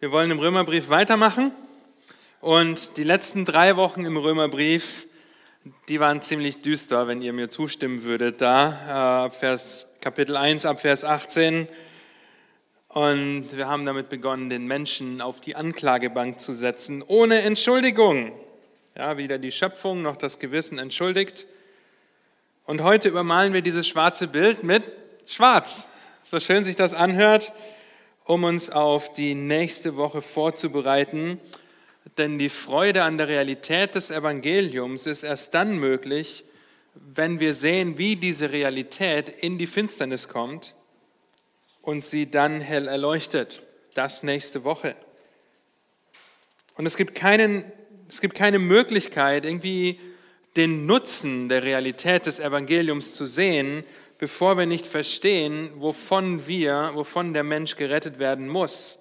[0.00, 1.52] Wir wollen im Römerbrief weitermachen.
[2.40, 5.06] Und die letzten drei Wochen im Römerbrief,
[5.90, 10.80] die waren ziemlich düster, wenn ihr mir zustimmen würdet, da, äh, Vers, Kapitel 1 ab
[10.80, 11.68] Vers 18.
[12.88, 18.32] Und wir haben damit begonnen, den Menschen auf die Anklagebank zu setzen, ohne Entschuldigung.
[18.96, 21.46] Ja, weder die Schöpfung noch das Gewissen entschuldigt.
[22.64, 24.82] Und heute übermalen wir dieses schwarze Bild mit
[25.26, 25.88] Schwarz.
[26.24, 27.52] So schön sich das anhört
[28.30, 31.40] um uns auf die nächste Woche vorzubereiten.
[32.16, 36.44] Denn die Freude an der Realität des Evangeliums ist erst dann möglich,
[36.94, 40.76] wenn wir sehen, wie diese Realität in die Finsternis kommt
[41.82, 43.64] und sie dann hell erleuchtet.
[43.94, 44.94] Das nächste Woche.
[46.76, 47.64] Und es gibt, keinen,
[48.08, 49.98] es gibt keine Möglichkeit, irgendwie
[50.54, 53.82] den Nutzen der Realität des Evangeliums zu sehen,
[54.20, 58.98] bevor wir nicht verstehen, wovon wir, wovon der Mensch gerettet werden muss.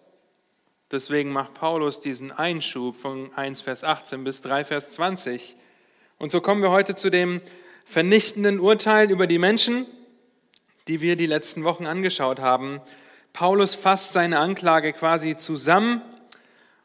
[0.92, 5.58] Deswegen macht Paulus diesen Einschub von 1 Vers 18 bis 3 Vers 20.
[6.20, 7.42] Und so kommen wir heute zu dem
[7.84, 9.86] vernichtenden Urteil über die Menschen,
[10.88, 12.80] die wir die letzten Wochen angeschaut haben.
[13.34, 16.02] Paulus fasst seine Anklage quasi zusammen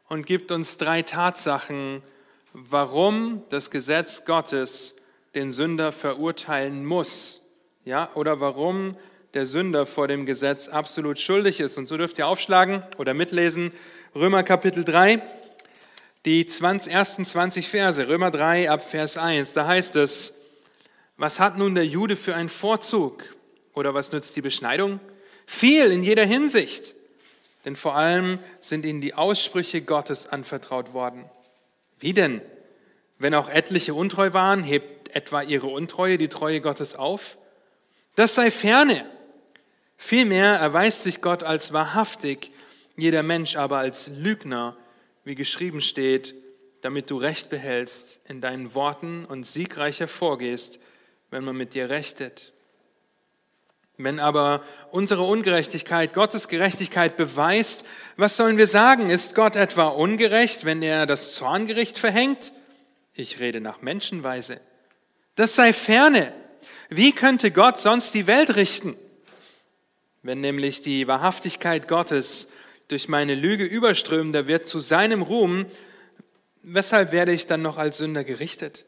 [0.09, 2.03] und gibt uns drei Tatsachen,
[2.51, 4.93] warum das Gesetz Gottes
[5.35, 7.44] den Sünder verurteilen muss
[7.85, 8.97] ja, oder warum
[9.35, 11.77] der Sünder vor dem Gesetz absolut schuldig ist.
[11.77, 13.71] Und so dürft ihr aufschlagen oder mitlesen,
[14.15, 15.21] Römer Kapitel 3,
[16.25, 20.33] die 20, ersten 20 Verse, Römer 3 ab Vers 1, da heißt es,
[21.17, 23.23] was hat nun der Jude für einen Vorzug?
[23.73, 24.99] Oder was nützt die Beschneidung?
[25.45, 26.93] Viel in jeder Hinsicht.
[27.65, 31.25] Denn vor allem sind ihnen die Aussprüche Gottes anvertraut worden.
[31.99, 32.41] Wie denn?
[33.17, 37.37] Wenn auch etliche untreu waren, hebt etwa ihre Untreue die Treue Gottes auf?
[38.15, 39.05] Das sei ferne.
[39.97, 42.51] Vielmehr erweist sich Gott als wahrhaftig,
[42.97, 44.77] jeder Mensch aber als Lügner,
[45.23, 46.33] wie geschrieben steht,
[46.81, 50.79] damit du Recht behältst in deinen Worten und siegreich hervorgehst,
[51.31, 52.53] wenn man mit dir rechtet.
[53.97, 54.61] Wenn aber
[54.91, 57.85] unsere Ungerechtigkeit Gottes Gerechtigkeit beweist,
[58.17, 59.09] was sollen wir sagen?
[59.09, 62.51] Ist Gott etwa ungerecht, wenn er das Zorngericht verhängt?
[63.13, 64.59] Ich rede nach Menschenweise.
[65.35, 66.33] Das sei ferne.
[66.89, 68.95] Wie könnte Gott sonst die Welt richten?
[70.21, 72.47] Wenn nämlich die Wahrhaftigkeit Gottes
[72.87, 75.65] durch meine Lüge überströmender wird zu seinem Ruhm,
[76.63, 78.85] weshalb werde ich dann noch als Sünder gerichtet?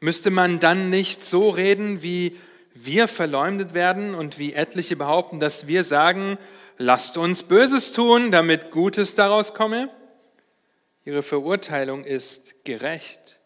[0.00, 2.36] Müsste man dann nicht so reden, wie
[2.74, 6.38] wir verleumdet werden und wie etliche behaupten, dass wir sagen,
[6.78, 9.90] lasst uns Böses tun, damit Gutes daraus komme?
[11.04, 13.38] Ihre Verurteilung ist gerecht.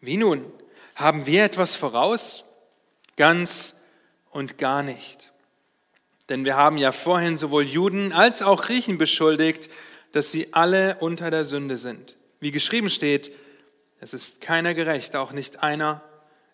[0.00, 0.44] Wie nun?
[0.94, 2.43] Haben wir etwas voraus?
[3.16, 3.74] Ganz
[4.30, 5.32] und gar nicht.
[6.28, 9.70] Denn wir haben ja vorhin sowohl Juden als auch Griechen beschuldigt,
[10.12, 12.16] dass sie alle unter der Sünde sind.
[12.40, 13.32] Wie geschrieben steht,
[14.00, 16.02] es ist keiner gerecht, auch nicht einer.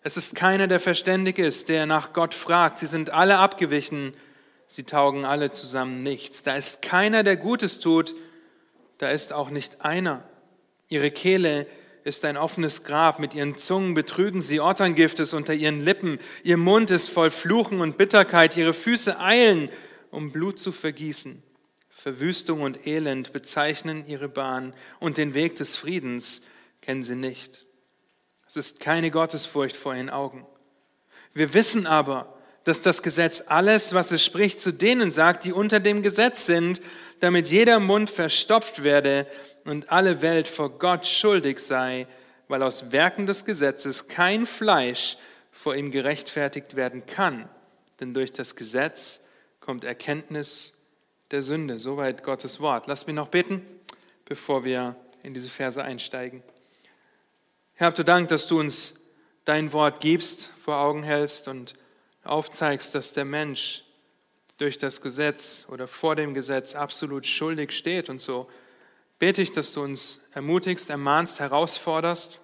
[0.03, 2.79] Es ist keiner, der verständig ist, der nach Gott fragt.
[2.79, 4.13] Sie sind alle abgewichen,
[4.67, 6.43] sie taugen alle zusammen nichts.
[6.43, 8.15] Da ist keiner, der Gutes tut,
[8.97, 10.23] da ist auch nicht einer.
[10.89, 11.67] Ihre Kehle
[12.03, 16.89] ist ein offenes Grab, mit ihren Zungen betrügen sie, Otterngift unter ihren Lippen, ihr Mund
[16.91, 19.69] ist voll Fluchen und Bitterkeit, ihre Füße eilen,
[20.09, 21.41] um Blut zu vergießen.
[21.89, 26.41] Verwüstung und Elend bezeichnen ihre Bahn und den Weg des Friedens
[26.81, 27.67] kennen sie nicht.
[28.47, 30.45] Es ist keine Gottesfurcht vor ihren Augen.
[31.33, 35.79] Wir wissen aber, dass das Gesetz alles, was es spricht, zu denen sagt, die unter
[35.79, 36.81] dem Gesetz sind,
[37.19, 39.27] damit jeder Mund verstopft werde
[39.65, 42.07] und alle Welt vor Gott schuldig sei,
[42.47, 45.17] weil aus Werken des Gesetzes kein Fleisch
[45.51, 47.47] vor ihm gerechtfertigt werden kann.
[47.99, 49.19] Denn durch das Gesetz
[49.59, 50.73] kommt Erkenntnis
[51.31, 51.79] der Sünde.
[51.79, 52.87] Soweit Gottes Wort.
[52.87, 53.65] Lass mich noch beten,
[54.25, 56.43] bevor wir in diese Verse einsteigen.
[57.73, 58.95] Herr, habt du Dank, dass du uns
[59.45, 61.73] dein Wort gibst, vor Augen hältst und
[62.23, 63.83] aufzeigst, dass der Mensch
[64.57, 68.47] durch das Gesetz oder vor dem Gesetz absolut schuldig steht und so
[69.21, 72.39] bete ich, dass du uns ermutigst, ermahnst, herausforderst,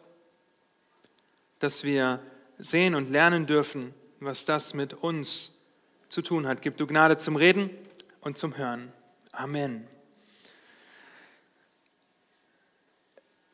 [1.57, 2.21] dass wir
[2.59, 5.53] sehen und lernen dürfen, was das mit uns
[6.07, 6.61] zu tun hat.
[6.61, 7.71] Gib du Gnade zum Reden
[8.21, 8.93] und zum Hören.
[9.31, 9.87] Amen.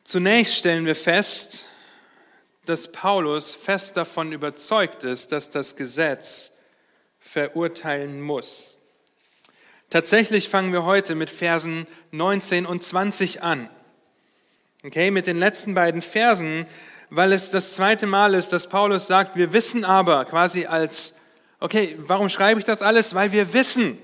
[0.04, 1.70] Zunächst stellen wir fest,
[2.66, 6.52] dass Paulus fest davon überzeugt ist, dass das Gesetz
[7.20, 8.76] verurteilen muss.
[9.94, 13.70] Tatsächlich fangen wir heute mit Versen 19 und 20 an.
[14.82, 16.66] Okay, mit den letzten beiden Versen,
[17.10, 21.14] weil es das zweite Mal ist, dass Paulus sagt, wir wissen aber, quasi als,
[21.60, 23.14] okay, warum schreibe ich das alles?
[23.14, 23.96] Weil wir wissen,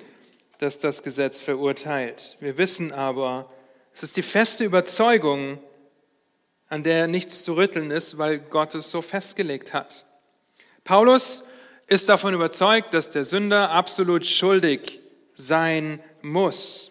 [0.58, 2.36] dass das Gesetz verurteilt.
[2.38, 3.50] Wir wissen aber,
[3.92, 5.58] es ist die feste Überzeugung,
[6.68, 10.06] an der nichts zu rütteln ist, weil Gott es so festgelegt hat.
[10.84, 11.42] Paulus
[11.88, 14.99] ist davon überzeugt, dass der Sünder absolut schuldig
[15.40, 16.90] sein muss.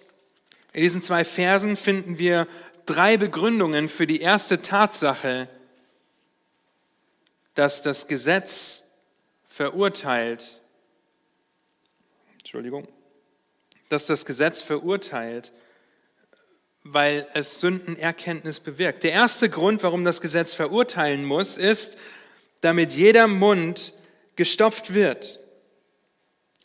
[0.73, 2.47] In diesen zwei Versen finden wir
[2.85, 5.47] drei Begründungen für die erste Tatsache,
[7.55, 8.83] dass das Gesetz
[9.47, 10.61] verurteilt,
[12.39, 12.87] Entschuldigung,
[13.89, 15.51] dass das Gesetz verurteilt,
[16.83, 19.03] weil es Sündenerkenntnis bewirkt.
[19.03, 21.97] Der erste Grund, warum das Gesetz verurteilen muss, ist,
[22.61, 23.93] damit jeder Mund
[24.35, 25.38] gestopft wird.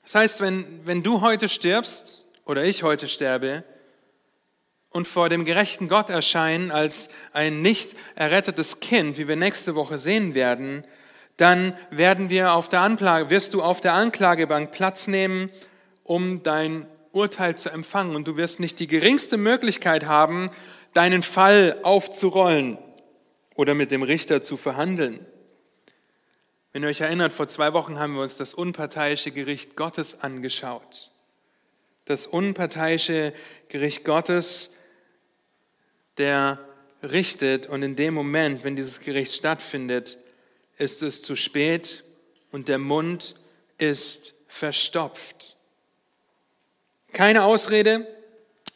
[0.04, 3.64] Das heißt, wenn, wenn du heute stirbst oder ich heute sterbe
[4.90, 9.98] und vor dem gerechten Gott erscheinen als ein nicht errettetes Kind, wie wir nächste Woche
[9.98, 10.84] sehen werden,
[11.36, 15.50] dann werden wir auf der Anklage, wirst du auf der Anklagebank Platz nehmen,
[16.04, 18.14] um dein Urteil zu empfangen.
[18.14, 20.50] Und du wirst nicht die geringste Möglichkeit haben,
[20.92, 22.78] deinen Fall aufzurollen
[23.56, 25.26] oder mit dem Richter zu verhandeln.
[26.74, 31.12] Wenn ihr euch erinnert, vor zwei Wochen haben wir uns das unparteiische Gericht Gottes angeschaut.
[32.04, 33.32] Das unparteiische
[33.68, 34.72] Gericht Gottes,
[36.18, 36.58] der
[37.00, 40.18] richtet und in dem Moment, wenn dieses Gericht stattfindet,
[40.76, 42.02] ist es zu spät
[42.50, 43.36] und der Mund
[43.78, 45.56] ist verstopft.
[47.12, 48.04] Keine Ausrede,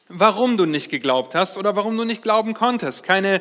[0.06, 3.02] warum du nicht geglaubt hast oder warum du nicht glauben konntest.
[3.02, 3.40] Keine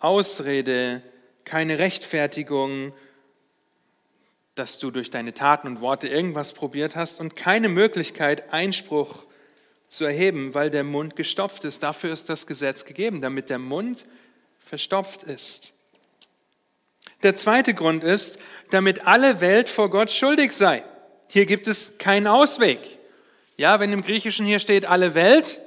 [0.00, 1.00] Ausrede,
[1.44, 2.92] keine Rechtfertigung,
[4.60, 9.24] dass du durch deine Taten und Worte irgendwas probiert hast und keine Möglichkeit, Einspruch
[9.88, 11.82] zu erheben, weil der Mund gestopft ist.
[11.82, 14.04] Dafür ist das Gesetz gegeben, damit der Mund
[14.58, 15.72] verstopft ist.
[17.22, 20.84] Der zweite Grund ist, damit alle Welt vor Gott schuldig sei.
[21.28, 22.80] Hier gibt es keinen Ausweg.
[23.56, 25.58] Ja, wenn im Griechischen hier steht alle Welt,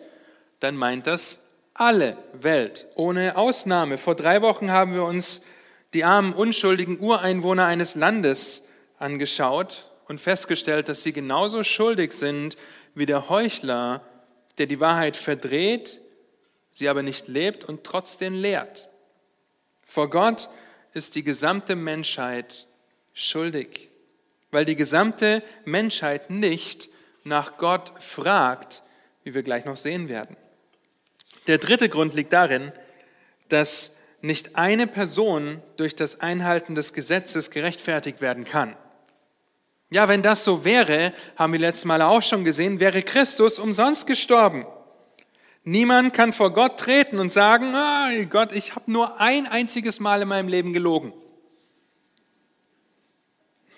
[0.60, 1.39] dann meint das
[1.74, 3.98] alle Welt, ohne Ausnahme.
[3.98, 5.42] Vor drei Wochen haben wir uns
[5.96, 8.63] die armen, unschuldigen Ureinwohner eines Landes
[9.03, 12.57] angeschaut und festgestellt, dass sie genauso schuldig sind
[12.95, 14.01] wie der Heuchler,
[14.57, 16.00] der die Wahrheit verdreht,
[16.71, 18.89] sie aber nicht lebt und trotzdem lehrt.
[19.85, 20.50] Vor Gott
[20.94, 22.67] ist die gesamte Menschheit
[23.13, 23.89] schuldig,
[24.51, 26.89] weil die gesamte Menschheit nicht
[27.23, 28.81] nach Gott fragt,
[29.23, 30.35] wie wir gleich noch sehen werden.
[31.47, 32.71] Der dritte Grund liegt darin,
[33.50, 38.75] dass nicht eine Person durch das Einhalten des Gesetzes gerechtfertigt werden kann.
[39.94, 44.07] Ja, wenn das so wäre, haben wir letztes Mal auch schon gesehen, wäre Christus umsonst
[44.07, 44.66] gestorben.
[45.66, 50.24] Niemand kann vor Gott treten und sagen, oh Gott, ich habe nur ein einziges Mal
[50.24, 51.13] in meinem Leben gelogen.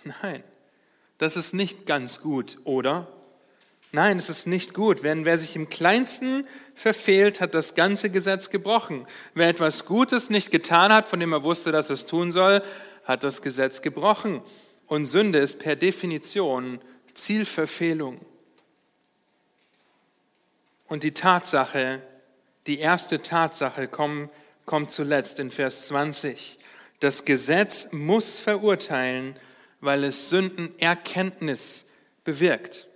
[0.05, 0.41] Nein,
[1.17, 3.09] das ist nicht ganz gut, oder?
[3.91, 5.03] Nein, es ist nicht gut.
[5.03, 9.05] Wenn wer sich im kleinsten verfehlt, hat das ganze Gesetz gebrochen.
[9.33, 12.63] Wer etwas Gutes nicht getan hat, von dem er wusste, dass er es tun soll,
[13.03, 14.41] hat das Gesetz gebrochen.
[14.87, 16.79] Und Sünde ist per Definition
[17.13, 18.19] Zielverfehlung.
[20.87, 22.01] Und die Tatsache,
[22.67, 24.29] die erste Tatsache kommt,
[24.65, 26.57] kommt zuletzt in Vers 20.
[26.99, 29.35] Das Gesetz muss verurteilen,
[29.81, 31.85] weil es Sündenerkenntnis
[32.23, 32.87] bewirkt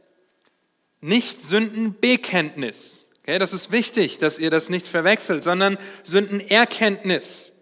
[1.02, 3.08] nicht Sündenbekenntnis.
[3.22, 7.54] Okay, das ist wichtig, dass ihr das nicht verwechselt, sondern Sündenerkenntnis.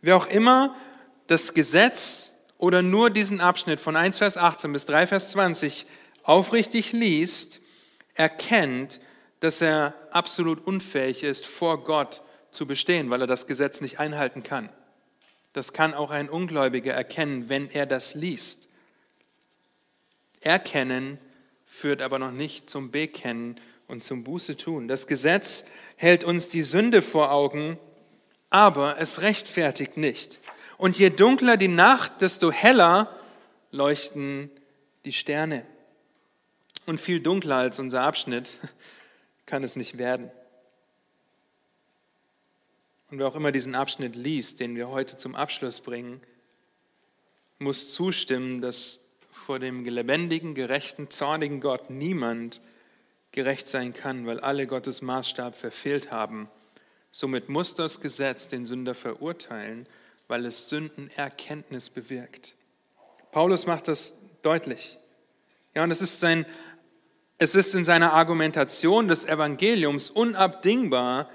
[0.00, 0.76] Wer auch immer
[1.26, 2.29] das Gesetz
[2.60, 5.86] oder nur diesen Abschnitt von 1 Vers 18 bis 3 Vers 20
[6.22, 7.58] aufrichtig liest,
[8.14, 9.00] erkennt,
[9.40, 14.42] dass er absolut unfähig ist, vor Gott zu bestehen, weil er das Gesetz nicht einhalten
[14.42, 14.68] kann.
[15.54, 18.68] Das kann auch ein Ungläubiger erkennen, wenn er das liest.
[20.42, 21.18] Erkennen,
[21.64, 24.86] führt aber noch nicht zum Bekennen und zum Buße tun.
[24.86, 25.64] Das Gesetz
[25.96, 27.78] hält uns die Sünde vor Augen,
[28.50, 30.40] aber es rechtfertigt nicht.
[30.80, 33.14] Und je dunkler die Nacht, desto heller
[33.70, 34.50] leuchten
[35.04, 35.66] die Sterne.
[36.86, 38.48] Und viel dunkler als unser Abschnitt
[39.44, 40.30] kann es nicht werden.
[43.10, 46.22] Und wer auch immer diesen Abschnitt liest, den wir heute zum Abschluss bringen,
[47.58, 49.00] muss zustimmen, dass
[49.32, 52.62] vor dem lebendigen, gerechten, zornigen Gott niemand
[53.32, 56.48] gerecht sein kann, weil alle Gottes Maßstab verfehlt haben.
[57.12, 59.86] Somit muss das Gesetz den Sünder verurteilen,
[60.30, 62.54] weil es Sündenerkenntnis bewirkt.
[63.32, 64.98] Paulus macht das deutlich.
[65.74, 66.46] Ja, und es ist, sein,
[67.38, 71.28] es ist in seiner Argumentation des Evangeliums unabdingbar,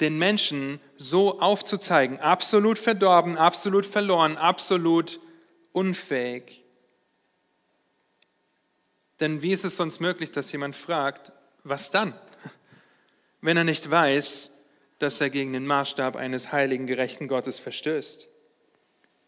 [0.00, 5.20] den Menschen so aufzuzeigen, absolut verdorben, absolut verloren, absolut
[5.72, 6.64] unfähig
[9.20, 11.32] Denn wie ist es sonst möglich, dass jemand fragt,
[11.62, 12.14] was dann?
[13.40, 14.50] Wenn er nicht weiß,
[14.98, 18.28] dass er gegen den Maßstab eines heiligen, gerechten Gottes verstößt.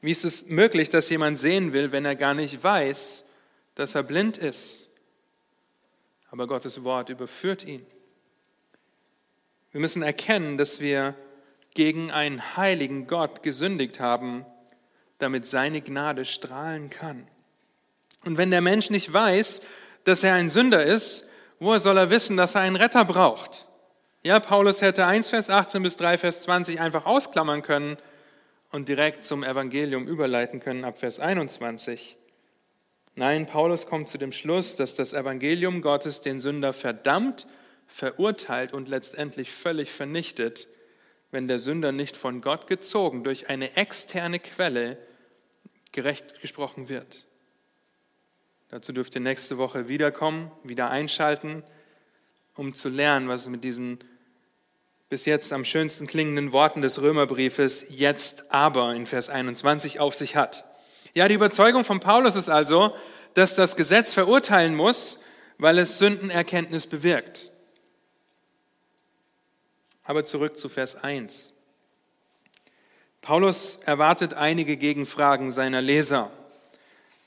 [0.04, 3.24] Wie ist es möglich, dass jemand sehen will, wenn er gar nicht weiß,
[3.74, 4.90] dass er blind ist?
[6.30, 7.86] Aber Gottes Wort überführt ihn.
[9.72, 11.14] Wir müssen erkennen, dass wir
[11.72, 14.44] gegen einen heiligen Gott gesündigt haben,
[15.16, 17.26] damit seine Gnade strahlen kann.
[18.26, 19.62] Und wenn der Mensch nicht weiß,
[20.04, 21.26] dass er ein Sünder ist,
[21.60, 23.68] woher soll er wissen, dass er einen Retter braucht?
[24.22, 27.96] Ja, Paulus hätte 1 Vers 18 bis 3 Vers 20 einfach ausklammern können
[28.74, 32.16] und direkt zum Evangelium überleiten können ab Vers 21.
[33.14, 37.46] Nein, Paulus kommt zu dem Schluss, dass das Evangelium Gottes den Sünder verdammt,
[37.86, 40.66] verurteilt und letztendlich völlig vernichtet,
[41.30, 44.98] wenn der Sünder nicht von Gott gezogen durch eine externe Quelle
[45.92, 47.28] gerecht gesprochen wird.
[48.70, 51.62] Dazu dürft ihr nächste Woche wiederkommen, wieder einschalten,
[52.56, 54.00] um zu lernen, was es mit diesen
[55.14, 60.34] bis jetzt am schönsten klingenden Worten des Römerbriefes jetzt aber in Vers 21 auf sich
[60.34, 60.64] hat.
[61.14, 62.96] Ja, die Überzeugung von Paulus ist also,
[63.34, 65.20] dass das Gesetz verurteilen muss,
[65.56, 67.52] weil es Sündenerkenntnis bewirkt.
[70.02, 71.52] Aber zurück zu Vers 1.
[73.20, 76.32] Paulus erwartet einige Gegenfragen seiner Leser.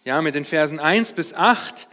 [0.03, 1.87] Ja, mit den Versen 1 bis 8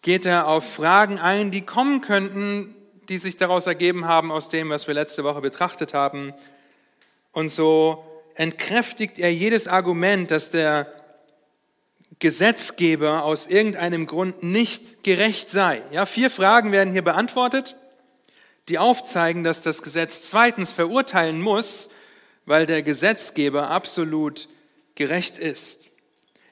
[0.00, 2.74] geht er auf Fragen ein, die kommen könnten,
[3.08, 6.34] die sich daraus ergeben haben aus dem, was wir letzte Woche betrachtet haben.
[7.32, 10.92] Und so entkräftigt er jedes Argument, dass der
[12.18, 15.82] Gesetzgeber aus irgendeinem Grund nicht gerecht sei.
[15.92, 17.76] Ja, vier Fragen werden hier beantwortet,
[18.68, 21.90] die aufzeigen, dass das Gesetz zweitens verurteilen muss,
[22.44, 24.48] weil der Gesetzgeber absolut
[24.94, 25.90] gerecht ist.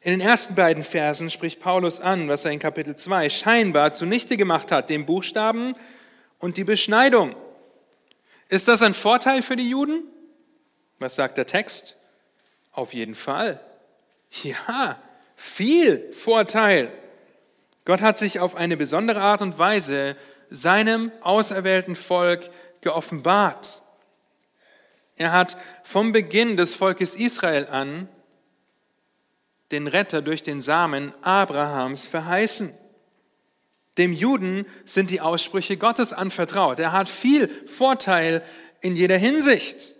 [0.00, 4.36] In den ersten beiden Versen spricht Paulus an, was er in Kapitel 2 scheinbar zunichte
[4.36, 5.74] gemacht hat, dem Buchstaben
[6.38, 7.34] und die Beschneidung.
[8.48, 10.04] Ist das ein Vorteil für die Juden?
[10.98, 11.96] Was sagt der Text?
[12.72, 13.60] Auf jeden Fall.
[14.42, 15.00] Ja,
[15.34, 16.92] viel Vorteil.
[17.84, 20.16] Gott hat sich auf eine besondere Art und Weise
[20.50, 22.50] seinem auserwählten Volk
[22.80, 23.82] geoffenbart.
[25.16, 28.08] Er hat vom Beginn des Volkes Israel an
[29.70, 32.72] den Retter durch den Samen Abrahams verheißen.
[33.98, 36.78] Dem Juden sind die Aussprüche Gottes anvertraut.
[36.78, 38.42] Er hat viel Vorteil
[38.80, 39.96] in jeder Hinsicht.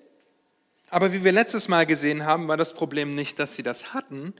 [0.91, 4.35] Aber wie wir letztes Mal gesehen haben, war das Problem nicht, dass sie das hatten,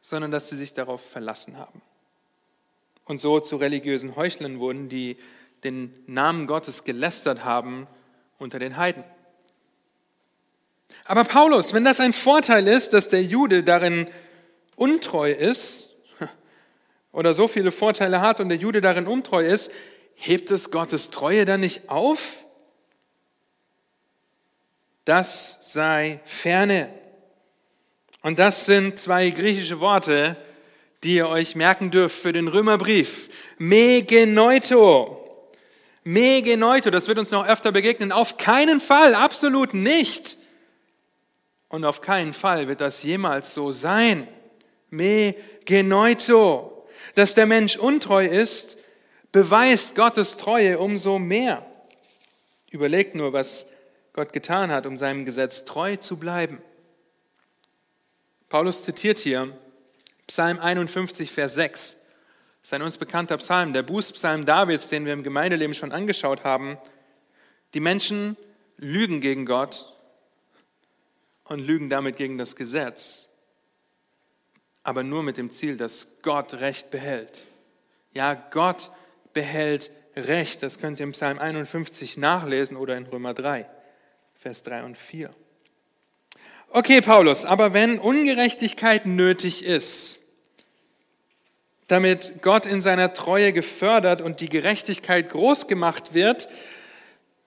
[0.00, 1.82] sondern dass sie sich darauf verlassen haben.
[3.04, 5.16] Und so zu religiösen Heuchlern wurden, die
[5.64, 7.86] den Namen Gottes gelästert haben
[8.38, 9.04] unter den Heiden.
[11.04, 14.08] Aber Paulus, wenn das ein Vorteil ist, dass der Jude darin
[14.76, 15.95] untreu ist,
[17.16, 19.72] oder so viele Vorteile hat und der Jude darin untreu ist,
[20.16, 22.44] hebt es Gottes Treue dann nicht auf?
[25.06, 26.90] Das sei ferne.
[28.20, 30.36] Und das sind zwei griechische Worte,
[31.04, 33.30] die ihr euch merken dürft für den Römerbrief.
[33.56, 35.48] Megenoito.
[36.04, 38.12] Megenoito, das wird uns noch öfter begegnen.
[38.12, 40.36] Auf keinen Fall, absolut nicht.
[41.70, 44.28] Und auf keinen Fall wird das jemals so sein.
[44.90, 46.75] Megenoito
[47.14, 48.78] dass der Mensch untreu ist,
[49.32, 51.64] beweist Gottes Treue umso mehr.
[52.70, 53.66] Überlegt nur, was
[54.12, 56.60] Gott getan hat, um seinem Gesetz treu zu bleiben.
[58.48, 59.56] Paulus zitiert hier
[60.26, 61.92] Psalm 51, Vers 6.
[61.94, 62.00] Das
[62.62, 66.78] ist ein uns bekannter Psalm, der Bußpsalm Davids, den wir im Gemeindeleben schon angeschaut haben.
[67.74, 68.36] Die Menschen
[68.76, 69.92] lügen gegen Gott
[71.44, 73.25] und lügen damit gegen das Gesetz
[74.86, 77.40] aber nur mit dem Ziel, dass Gott Recht behält.
[78.14, 78.92] Ja, Gott
[79.32, 80.62] behält Recht.
[80.62, 83.66] Das könnt ihr im Psalm 51 nachlesen oder in Römer 3,
[84.36, 85.34] Vers 3 und 4.
[86.70, 90.20] Okay, Paulus, aber wenn Ungerechtigkeit nötig ist,
[91.88, 96.48] damit Gott in seiner Treue gefördert und die Gerechtigkeit groß gemacht wird,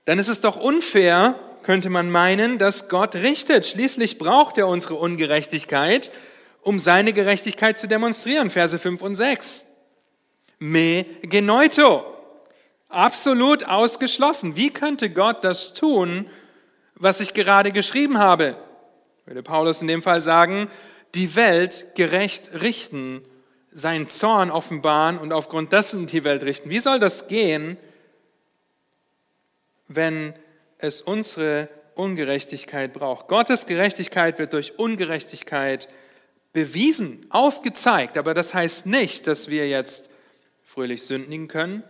[0.03, 3.65] dann ist es doch unfair, könnte man meinen, dass Gott richtet.
[3.65, 6.11] Schließlich braucht er unsere Ungerechtigkeit,
[6.61, 8.49] um seine Gerechtigkeit zu demonstrieren.
[8.49, 9.65] Verse 5 und 6.
[10.59, 12.03] Me genoito.
[12.89, 14.55] Absolut ausgeschlossen.
[14.55, 16.27] Wie könnte Gott das tun,
[16.95, 18.57] was ich gerade geschrieben habe?
[19.25, 20.69] Würde Paulus in dem Fall sagen,
[21.15, 23.23] die Welt gerecht richten,
[23.71, 26.69] seinen Zorn offenbaren und aufgrund dessen die Welt richten.
[26.69, 27.77] Wie soll das gehen,
[29.87, 30.33] wenn
[30.79, 33.27] es unsere Ungerechtigkeit braucht?
[33.27, 35.87] Gottes Gerechtigkeit wird durch Ungerechtigkeit
[36.59, 40.09] bewiesen, aufgezeigt, aber das heißt nicht, dass wir jetzt
[40.65, 41.83] fröhlich sündigen können.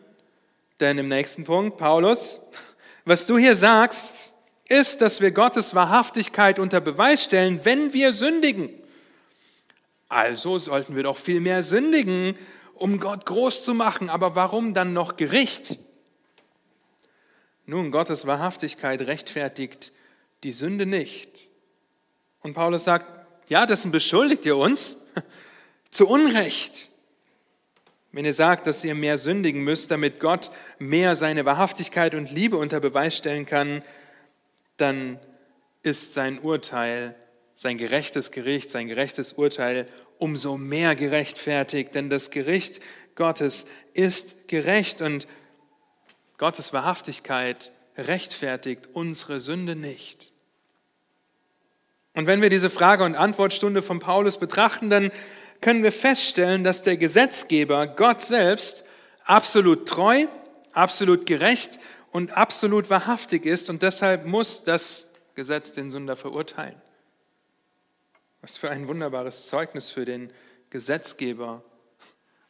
[0.79, 2.39] Denn im nächsten Punkt, Paulus,
[3.03, 4.35] was du hier sagst,
[4.67, 8.69] ist, dass wir Gottes Wahrhaftigkeit unter Beweis stellen, wenn wir sündigen.
[10.07, 12.35] Also sollten wir doch viel mehr sündigen,
[12.75, 14.11] um Gott groß zu machen.
[14.11, 15.79] Aber warum dann noch Gericht?
[17.65, 19.91] Nun, Gottes Wahrhaftigkeit rechtfertigt
[20.43, 21.49] die Sünde nicht.
[22.41, 23.18] Und Paulus sagt,
[23.49, 24.97] ja, dessen beschuldigt ihr uns
[25.91, 26.91] zu Unrecht.
[28.11, 32.57] Wenn ihr sagt, dass ihr mehr sündigen müsst, damit Gott mehr seine Wahrhaftigkeit und Liebe
[32.57, 33.83] unter Beweis stellen kann,
[34.77, 35.19] dann
[35.83, 37.15] ist sein Urteil,
[37.55, 39.87] sein gerechtes Gericht, sein gerechtes Urteil
[40.17, 42.81] umso mehr gerechtfertigt, denn das Gericht
[43.15, 45.27] Gottes ist gerecht und
[46.37, 50.33] Gottes Wahrhaftigkeit rechtfertigt unsere Sünde nicht.
[52.19, 55.09] Und wenn wir diese Frage- und Antwortstunde von Paulus betrachten, dann
[55.61, 58.83] können wir feststellen, dass der Gesetzgeber, Gott selbst,
[59.23, 60.25] absolut treu,
[60.73, 61.79] absolut gerecht
[62.11, 66.75] und absolut wahrhaftig ist und deshalb muss das Gesetz den Sünder verurteilen.
[68.41, 70.33] Was für ein wunderbares Zeugnis für den
[70.71, 71.63] Gesetzgeber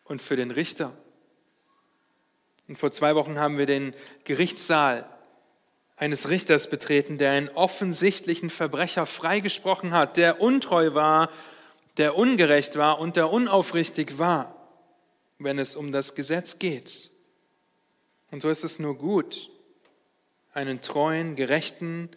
[0.04, 0.94] und für den Richter.
[2.68, 5.08] Und vor zwei Wochen haben wir den Gerichtssaal
[6.00, 11.30] eines Richters betreten, der einen offensichtlichen Verbrecher freigesprochen hat, der untreu war,
[11.98, 14.56] der ungerecht war und der unaufrichtig war,
[15.40, 17.12] wenn es um das Gesetz geht.
[18.32, 19.50] Und so ist es nur gut,
[20.54, 22.10] einen treuen, gerechten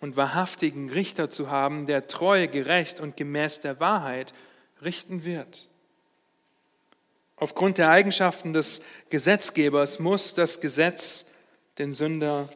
[0.00, 4.32] und wahrhaftigen Richter zu haben, der treu, gerecht und gemäß der Wahrheit
[4.82, 5.68] richten wird.
[7.36, 11.26] Aufgrund der Eigenschaften des Gesetzgebers muss das Gesetz
[11.76, 12.48] den Sünder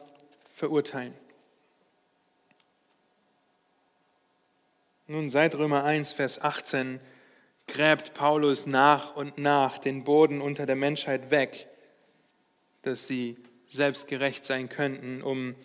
[0.61, 1.15] verurteilen.
[5.07, 6.99] Nun seit Römer 1, Vers 18
[7.65, 11.67] gräbt Paulus nach und nach den Boden unter der Menschheit weg,
[12.83, 13.37] dass sie
[13.69, 15.55] selbstgerecht sein könnten, um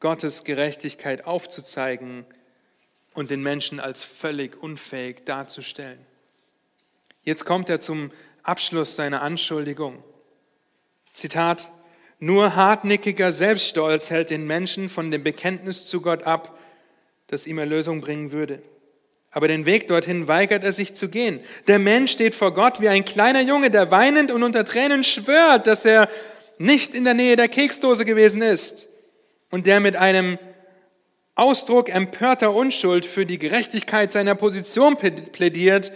[0.00, 2.24] Gottes Gerechtigkeit aufzuzeigen
[3.12, 6.00] und den Menschen als völlig unfähig darzustellen.
[7.24, 8.10] Jetzt kommt er zum
[8.42, 10.02] Abschluss seiner Anschuldigung.
[11.12, 11.68] Zitat,
[12.18, 16.58] nur hartnäckiger Selbststolz hält den Menschen von dem Bekenntnis zu Gott ab,
[17.26, 18.62] das ihm Erlösung bringen würde.
[19.30, 21.40] Aber den Weg dorthin weigert er sich zu gehen.
[21.66, 25.66] Der Mensch steht vor Gott wie ein kleiner Junge, der weinend und unter Tränen schwört,
[25.66, 26.08] dass er
[26.58, 28.88] nicht in der Nähe der Keksdose gewesen ist
[29.50, 30.38] und der mit einem
[31.34, 35.92] Ausdruck empörter Unschuld für die Gerechtigkeit seiner Position plädiert,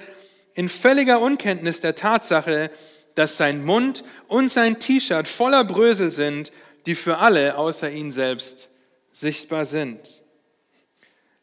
[0.54, 2.70] in völliger Unkenntnis der Tatsache,
[3.14, 6.52] dass sein Mund und sein T-Shirt voller Brösel sind,
[6.86, 8.70] die für alle außer ihn selbst
[9.12, 10.22] sichtbar sind.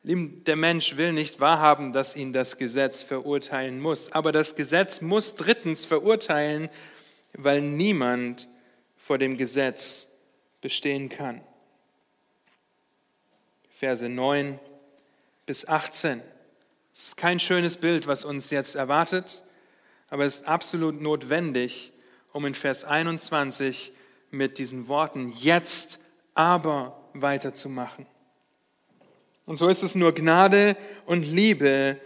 [0.03, 4.12] Der Mensch will nicht wahrhaben, dass ihn das Gesetz verurteilen muss.
[4.13, 6.69] Aber das Gesetz muss drittens verurteilen,
[7.34, 8.47] weil niemand
[8.95, 10.08] vor dem Gesetz
[10.62, 11.41] bestehen kann.
[13.77, 14.60] Verse 9
[15.45, 16.21] bis 18.
[16.95, 19.43] Es ist kein schönes Bild, was uns jetzt erwartet
[20.10, 21.91] aber es ist absolut notwendig,
[22.32, 23.91] um in Vers 21
[24.32, 26.00] mit diesen Worten jetzt
[26.34, 28.06] aber weiterzumachen.
[29.46, 32.00] Und so ist es nur Gnade und Liebe,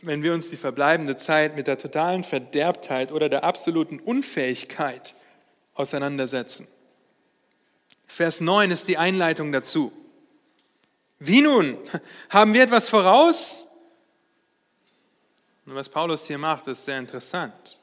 [0.00, 5.14] wenn wir uns die verbleibende Zeit mit der totalen Verderbtheit oder der absoluten Unfähigkeit
[5.74, 6.66] auseinandersetzen.
[8.06, 9.92] Vers 9 ist die Einleitung dazu.
[11.18, 11.76] Wie nun?
[12.30, 13.67] Haben wir etwas voraus?
[15.68, 17.78] Und was Paulus hier macht, ist sehr interessant.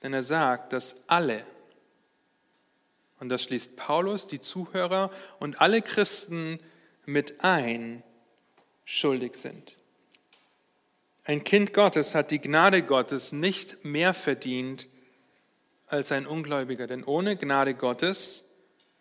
[0.00, 1.44] Denn er sagt, dass alle,
[3.18, 5.10] und das schließt Paulus, die Zuhörer
[5.40, 6.60] und alle Christen
[7.04, 8.04] mit ein,
[8.84, 9.76] schuldig sind.
[11.24, 14.86] Ein Kind Gottes hat die Gnade Gottes nicht mehr verdient
[15.88, 16.86] als ein Ungläubiger.
[16.86, 18.44] Denn ohne Gnade Gottes,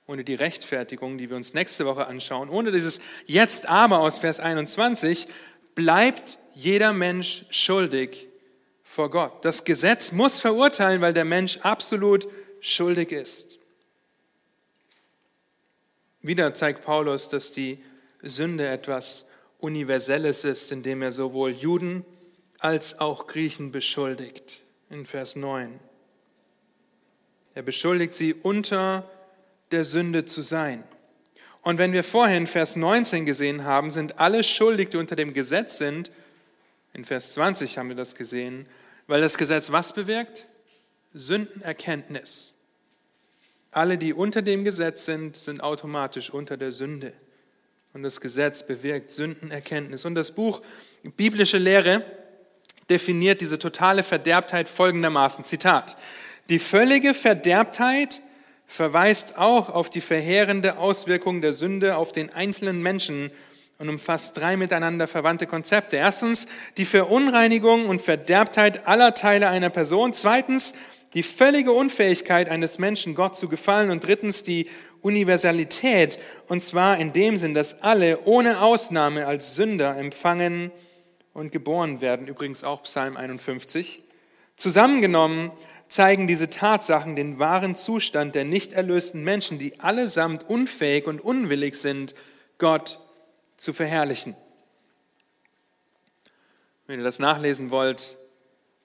[0.08, 4.40] ohne die Rechtfertigung, die wir uns nächste Woche anschauen, ohne dieses Jetzt aber aus Vers
[4.40, 5.28] 21,
[5.76, 8.28] bleibt jeder Mensch schuldig
[8.82, 9.46] vor Gott.
[9.46, 12.28] Das Gesetz muss verurteilen, weil der Mensch absolut
[12.62, 13.60] schuldig ist.
[16.24, 17.78] Wieder zeigt Paulus, dass die
[18.24, 19.26] Sünde etwas
[19.60, 22.04] Universelles ist, indem er sowohl Juden
[22.58, 24.63] als auch Griechen beschuldigt.
[24.89, 25.80] In Vers 9.
[27.54, 29.08] Er beschuldigt sie, unter
[29.70, 30.84] der Sünde zu sein.
[31.62, 35.78] Und wenn wir vorhin Vers 19 gesehen haben, sind alle schuldig, die unter dem Gesetz
[35.78, 36.10] sind,
[36.98, 38.68] in Vers 20 haben wir das gesehen,
[39.06, 40.48] weil das Gesetz was bewirkt?
[41.14, 42.56] Sündenerkenntnis.
[43.72, 47.14] Alle, die unter dem Gesetz sind, sind automatisch unter der Sünde.
[47.94, 50.06] Und das Gesetz bewirkt Sündenerkenntnis.
[50.06, 50.62] Und das Buch
[51.16, 52.04] Biblische Lehre
[52.90, 55.46] definiert diese totale Verderbtheit folgendermaßen.
[55.46, 55.98] Zitat.
[56.50, 58.22] Die völlige Verderbtheit
[58.66, 63.30] verweist auch auf die verheerende Auswirkung der Sünde auf den einzelnen Menschen
[63.80, 65.98] und umfasst drei miteinander verwandte Konzepte.
[65.98, 70.13] Erstens die Verunreinigung und Verderbtheit aller Teile einer Person.
[70.13, 70.74] Zweitens
[71.13, 73.92] die völlige Unfähigkeit eines Menschen, Gott zu gefallen.
[73.92, 74.68] Und drittens die
[75.02, 80.72] Universalität, und zwar in dem Sinn, dass alle ohne Ausnahme als Sünder empfangen
[81.34, 82.28] und geboren werden.
[82.28, 84.02] Übrigens auch Psalm 51.
[84.56, 85.52] Zusammengenommen
[85.88, 91.76] zeigen diese Tatsachen den wahren Zustand der nicht erlösten Menschen, die allesamt unfähig und unwillig
[91.76, 92.13] sind,
[92.58, 93.00] Gott
[93.58, 94.36] zu verherrlichen.
[96.86, 98.15] Wenn ihr das nachlesen wollt,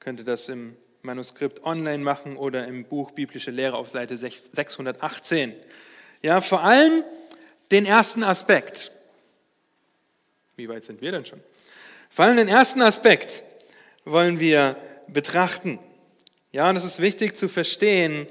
[0.01, 5.55] könnt ihr das im Manuskript online machen oder im Buch Biblische Lehre auf Seite 618.
[6.23, 7.05] Ja, vor allem
[7.71, 8.93] den ersten Aspekt.
[10.57, 11.41] Wie weit sind wir denn schon?
[12.11, 13.43] Vor allem den ersten Aspekt
[14.05, 14.77] wollen wir
[15.09, 15.79] betrachten.
[16.53, 18.27] Ja, und es ist wichtig zu verstehen,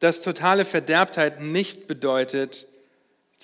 [0.00, 2.66] dass totale Verderbtheit nicht bedeutet,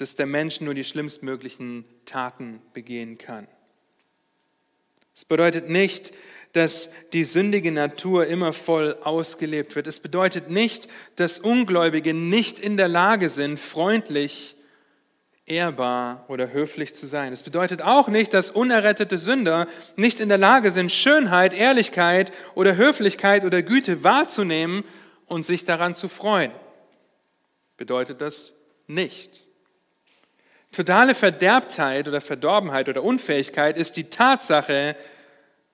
[0.00, 3.46] dass der Mensch nur die schlimmstmöglichen Taten begehen kann.
[5.14, 6.12] Es bedeutet nicht,
[6.52, 9.86] dass die sündige Natur immer voll ausgelebt wird.
[9.86, 14.56] Es bedeutet nicht, dass Ungläubige nicht in der Lage sind, freundlich,
[15.44, 17.34] ehrbar oder höflich zu sein.
[17.34, 22.76] Es bedeutet auch nicht, dass unerrettete Sünder nicht in der Lage sind, Schönheit, Ehrlichkeit oder
[22.76, 24.82] Höflichkeit oder Güte wahrzunehmen
[25.26, 26.52] und sich daran zu freuen.
[27.76, 28.54] Bedeutet das
[28.86, 29.49] nicht.
[30.72, 34.94] Totale Verderbtheit oder Verdorbenheit oder Unfähigkeit ist die Tatsache,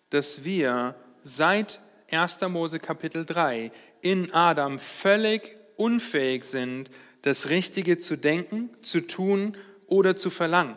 [0.09, 1.80] dass wir seit
[2.11, 2.40] 1.
[2.48, 6.88] Mose Kapitel 3 in Adam völlig unfähig sind,
[7.22, 10.76] das Richtige zu denken, zu tun oder zu verlangen.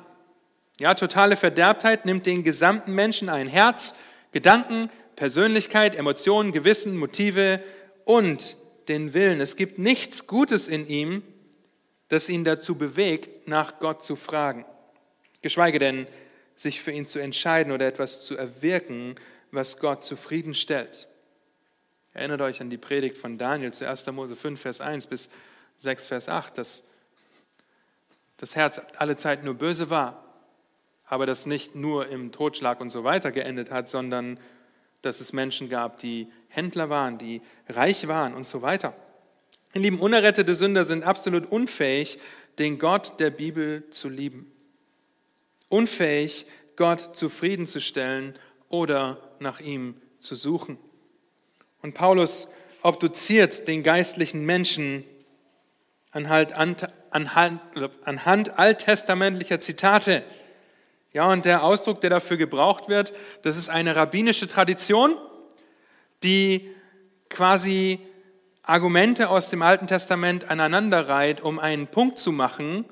[0.81, 3.47] Ja, totale Verderbtheit nimmt den gesamten Menschen ein.
[3.47, 3.95] Herz,
[4.33, 7.61] Gedanken, Persönlichkeit, Emotionen, Gewissen, Motive
[8.03, 8.57] und
[8.89, 9.39] den Willen.
[9.39, 11.23] Es gibt nichts Gutes in ihm,
[12.09, 14.65] das ihn dazu bewegt, nach Gott zu fragen.
[15.41, 16.07] Geschweige denn,
[16.55, 19.15] sich für ihn zu entscheiden oder etwas zu erwirken,
[19.51, 21.07] was Gott zufriedenstellt.
[22.13, 24.07] Erinnert euch an die Predigt von Daniel zu 1.
[24.07, 25.29] Mose 5, Vers 1 bis
[25.77, 26.83] 6, Vers 8, dass
[28.37, 30.25] das Herz alle Zeit nur böse war,
[31.05, 34.39] aber das nicht nur im Totschlag und so weiter geendet hat, sondern
[35.01, 38.93] dass es Menschen gab, die Händler waren, die reich waren und so weiter.
[39.73, 42.19] Ihr lieben, unerrettete Sünder sind absolut unfähig,
[42.57, 44.51] den Gott der Bibel zu lieben
[45.69, 50.77] unfähig, Gott zufriedenzustellen oder nach ihm zu suchen.
[51.81, 52.49] Und Paulus
[52.81, 55.05] obduziert den geistlichen Menschen
[56.11, 56.83] anhand,
[58.57, 60.23] alttestamentlicher Zitate.
[61.13, 65.15] Ja, und der Ausdruck, der dafür gebraucht wird, das ist eine rabbinische Tradition,
[66.23, 66.69] die
[67.29, 67.99] quasi
[68.69, 72.85] Argumente aus dem Alten Testament aneinanderreiht, um einen Punkt zu machen,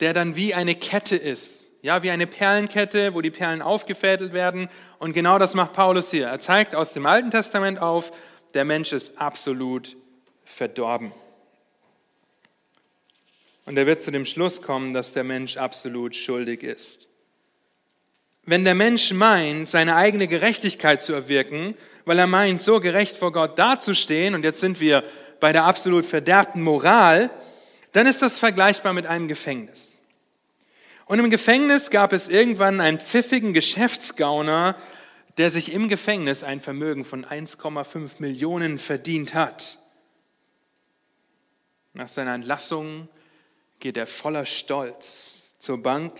[0.00, 1.70] der dann wie eine Kette ist.
[1.82, 4.68] Ja, wie eine Perlenkette, wo die Perlen aufgefädelt werden.
[4.98, 6.26] Und genau das macht Paulus hier.
[6.28, 8.12] Er zeigt aus dem Alten Testament auf,
[8.54, 9.96] der Mensch ist absolut
[10.44, 11.12] verdorben.
[13.66, 17.08] Und er wird zu dem Schluss kommen, dass der Mensch absolut schuldig ist.
[18.44, 21.74] Wenn der Mensch meint, seine eigene Gerechtigkeit zu erwirken,
[22.06, 25.04] weil er meint, so gerecht vor Gott dazustehen, und jetzt sind wir
[25.40, 27.30] bei der absolut verderbten Moral,
[27.92, 30.02] dann ist das vergleichbar mit einem Gefängnis.
[31.04, 34.76] Und im Gefängnis gab es irgendwann einen pfiffigen Geschäftsgauner,
[35.36, 39.78] der sich im Gefängnis ein Vermögen von 1,5 Millionen verdient hat.
[41.92, 43.08] Nach seiner Entlassung
[43.80, 46.12] geht er voller Stolz zur Bank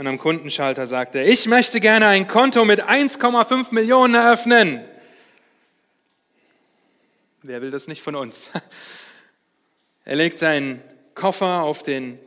[0.00, 4.82] und am Kundenschalter sagt er, ich möchte gerne ein Konto mit 1,5 Millionen eröffnen.
[7.42, 8.50] Wer will das nicht von uns?
[10.06, 10.80] Er legt seinen
[11.14, 12.18] Koffer auf den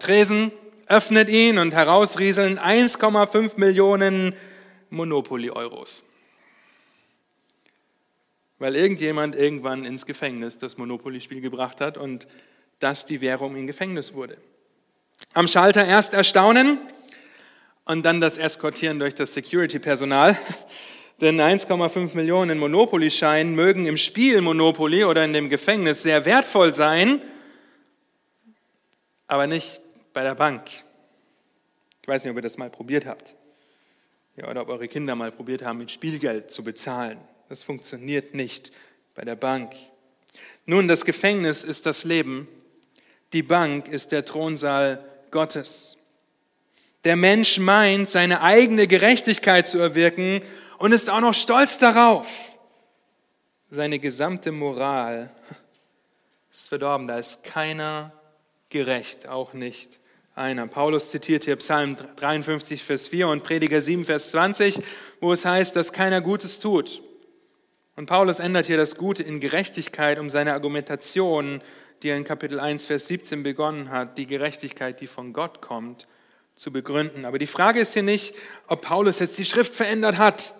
[0.00, 0.50] Tresen,
[0.88, 4.34] öffnet ihn und herausrieseln 1,5 Millionen
[4.90, 6.02] Monopoly-Euros.
[8.58, 12.26] Weil irgendjemand irgendwann ins Gefängnis das Monopoly-Spiel gebracht hat und
[12.80, 14.38] das die Währung im Gefängnis wurde.
[15.32, 16.80] Am Schalter erst Erstaunen
[17.86, 20.36] und dann das Eskortieren durch das Security-Personal.
[21.22, 27.22] Denn 1,5 Millionen Monopoly-Scheinen mögen im Spiel Monopoly oder in dem Gefängnis sehr wertvoll sein,
[29.26, 29.80] aber nicht
[30.12, 30.68] bei der Bank.
[32.02, 33.34] Ich weiß nicht, ob ihr das mal probiert habt.
[34.36, 37.18] Ja, oder ob eure Kinder mal probiert haben, mit Spielgeld zu bezahlen.
[37.48, 38.70] Das funktioniert nicht
[39.14, 39.72] bei der Bank.
[40.66, 42.46] Nun, das Gefängnis ist das Leben.
[43.32, 45.95] Die Bank ist der Thronsaal Gottes.
[47.06, 50.42] Der Mensch meint, seine eigene Gerechtigkeit zu erwirken
[50.78, 52.26] und ist auch noch stolz darauf.
[53.70, 55.30] seine gesamte Moral
[56.50, 57.06] ist verdorben.
[57.06, 58.10] Da ist keiner
[58.70, 60.00] gerecht, auch nicht
[60.34, 60.66] einer.
[60.66, 64.82] Paulus zitiert hier Psalm 53, Vers 4 und Prediger 7, Vers 20,
[65.20, 67.04] wo es heißt, dass keiner Gutes tut.
[67.94, 71.62] Und Paulus ändert hier das Gute in Gerechtigkeit, um seine Argumentation,
[72.02, 76.08] die er in Kapitel 1, Vers 17 begonnen hat, die Gerechtigkeit, die von Gott kommt,
[76.56, 77.24] zu begründen.
[77.24, 78.34] Aber die Frage ist hier nicht,
[78.66, 80.54] ob Paulus jetzt die Schrift verändert hat,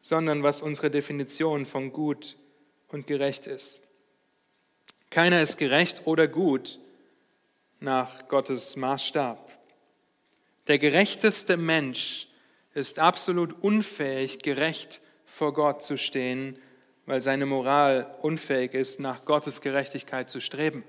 [0.00, 2.36] sondern was unsere Definition von gut
[2.88, 3.82] und gerecht ist.
[5.10, 6.78] Keiner ist gerecht oder gut
[7.80, 9.56] nach Gottes Maßstab.
[10.66, 12.28] Der gerechteste Mensch
[12.74, 16.58] ist absolut unfähig, gerecht vor Gott zu stehen,
[17.06, 20.84] weil seine Moral unfähig ist, nach Gottes Gerechtigkeit zu streben.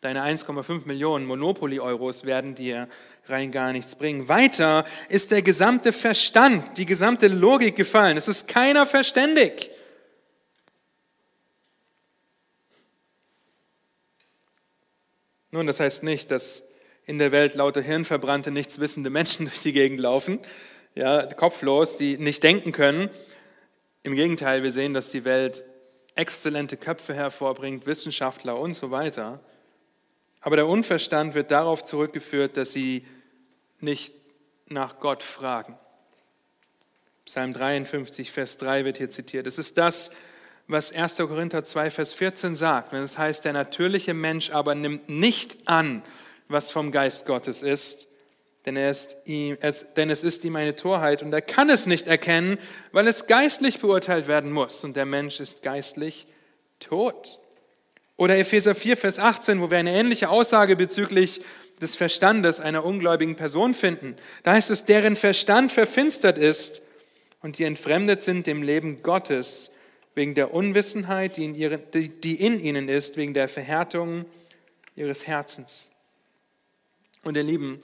[0.00, 2.88] Deine 1,5 Millionen Monopoly-Euros werden dir
[3.26, 4.28] rein gar nichts bringen.
[4.28, 8.16] Weiter ist der gesamte Verstand, die gesamte Logik gefallen.
[8.16, 9.70] Es ist keiner verständig.
[15.50, 16.66] Nun, das heißt nicht, dass
[17.04, 20.38] in der Welt lauter hirnverbrannte, nichtswissende Menschen durch die Gegend laufen,
[20.94, 23.10] ja, kopflos, die nicht denken können.
[24.02, 25.62] Im Gegenteil, wir sehen, dass die Welt
[26.14, 29.40] exzellente Köpfe hervorbringt, Wissenschaftler und so weiter.
[30.40, 33.06] Aber der Unverstand wird darauf zurückgeführt, dass sie
[33.80, 34.14] nicht
[34.66, 35.78] nach Gott fragen.
[37.24, 39.46] Psalm 53, Vers 3 wird hier zitiert.
[39.46, 40.10] Es ist das,
[40.66, 41.16] was 1.
[41.16, 46.02] Korinther 2, Vers 14 sagt, wenn es heißt, der natürliche Mensch aber nimmt nicht an,
[46.48, 48.08] was vom Geist Gottes ist,
[48.66, 51.86] denn, er ist ihm, es, denn es ist ihm eine Torheit und er kann es
[51.86, 52.58] nicht erkennen,
[52.92, 56.26] weil es geistlich beurteilt werden muss und der Mensch ist geistlich
[56.78, 57.39] tot.
[58.20, 61.40] Oder Epheser 4, Vers 18, wo wir eine ähnliche Aussage bezüglich
[61.80, 64.14] des Verstandes einer ungläubigen Person finden.
[64.42, 66.82] Da heißt es, deren Verstand verfinstert ist
[67.40, 69.70] und die entfremdet sind dem Leben Gottes
[70.14, 74.26] wegen der Unwissenheit, die in, ihre, die in ihnen ist, wegen der Verhärtung
[74.96, 75.90] ihres Herzens.
[77.24, 77.82] Und ihr Lieben,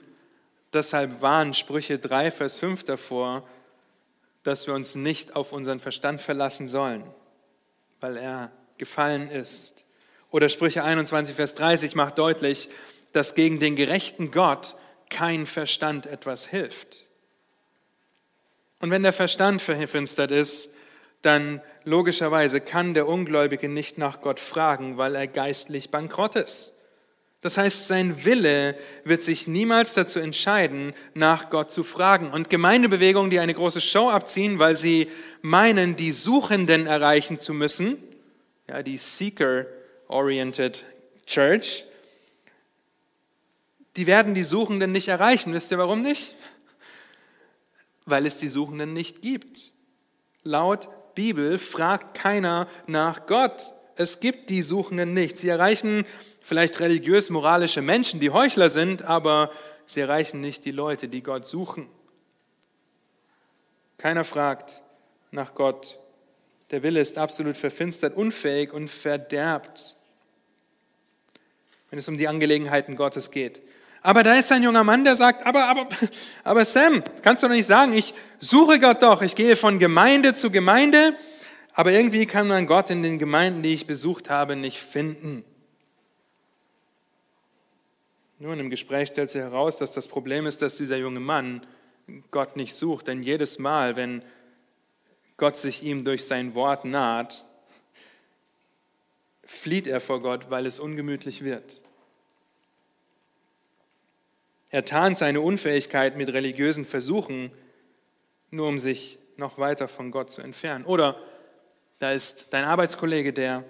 [0.71, 3.47] deshalb waren Sprüche 3, Vers 5 davor,
[4.43, 7.01] dass wir uns nicht auf unseren Verstand verlassen sollen,
[8.01, 9.86] weil er gefallen ist.
[10.31, 12.69] Oder Sprüche 21, Vers 30 macht deutlich,
[13.13, 14.75] dass gegen den gerechten Gott
[15.09, 17.05] kein Verstand etwas hilft.
[18.79, 20.69] Und wenn der Verstand verfinstert ist,
[21.21, 26.73] dann logischerweise kann der Ungläubige nicht nach Gott fragen, weil er geistlich bankrott ist.
[27.41, 32.31] Das heißt, sein Wille wird sich niemals dazu entscheiden, nach Gott zu fragen.
[32.31, 35.09] Und Gemeindebewegungen, die eine große Show abziehen, weil sie
[35.41, 37.97] meinen, die Suchenden erreichen zu müssen,
[38.67, 38.97] ja, die
[40.07, 40.85] Seeker-Oriented
[41.25, 41.85] Church,
[43.95, 45.53] die werden die Suchenden nicht erreichen.
[45.53, 46.35] Wisst ihr warum nicht?
[48.05, 49.73] Weil es die Suchenden nicht gibt.
[50.43, 53.73] Laut Bibel fragt keiner nach Gott.
[53.95, 55.37] Es gibt die Suchenden nicht.
[55.37, 56.05] Sie erreichen
[56.41, 59.51] vielleicht religiös-moralische Menschen, die Heuchler sind, aber
[59.85, 61.89] sie erreichen nicht die Leute, die Gott suchen.
[63.97, 64.83] Keiner fragt
[65.31, 65.99] nach Gott.
[66.69, 69.96] Der Wille ist absolut verfinstert, unfähig und verderbt,
[71.89, 73.61] wenn es um die Angelegenheiten Gottes geht.
[74.01, 75.87] Aber da ist ein junger Mann, der sagt, aber, aber,
[76.43, 80.33] aber Sam, kannst du doch nicht sagen, ich suche Gott doch, ich gehe von Gemeinde
[80.33, 81.15] zu Gemeinde,
[81.73, 85.43] aber irgendwie kann man Gott in den Gemeinden, die ich besucht habe, nicht finden.
[88.39, 91.65] Nun, im Gespräch stellt sich heraus, dass das Problem ist, dass dieser junge Mann
[92.29, 94.21] Gott nicht sucht, denn jedes Mal, wenn
[95.37, 97.43] Gott sich ihm durch sein Wort naht,
[99.47, 101.81] flieht er vor Gott, weil es ungemütlich wird.
[104.69, 107.51] Er tarnt seine Unfähigkeit mit religiösen Versuchen,
[108.51, 110.85] nur um sich noch weiter von Gott zu entfernen.
[110.85, 111.19] Oder
[111.99, 113.63] da ist dein Arbeitskollege, der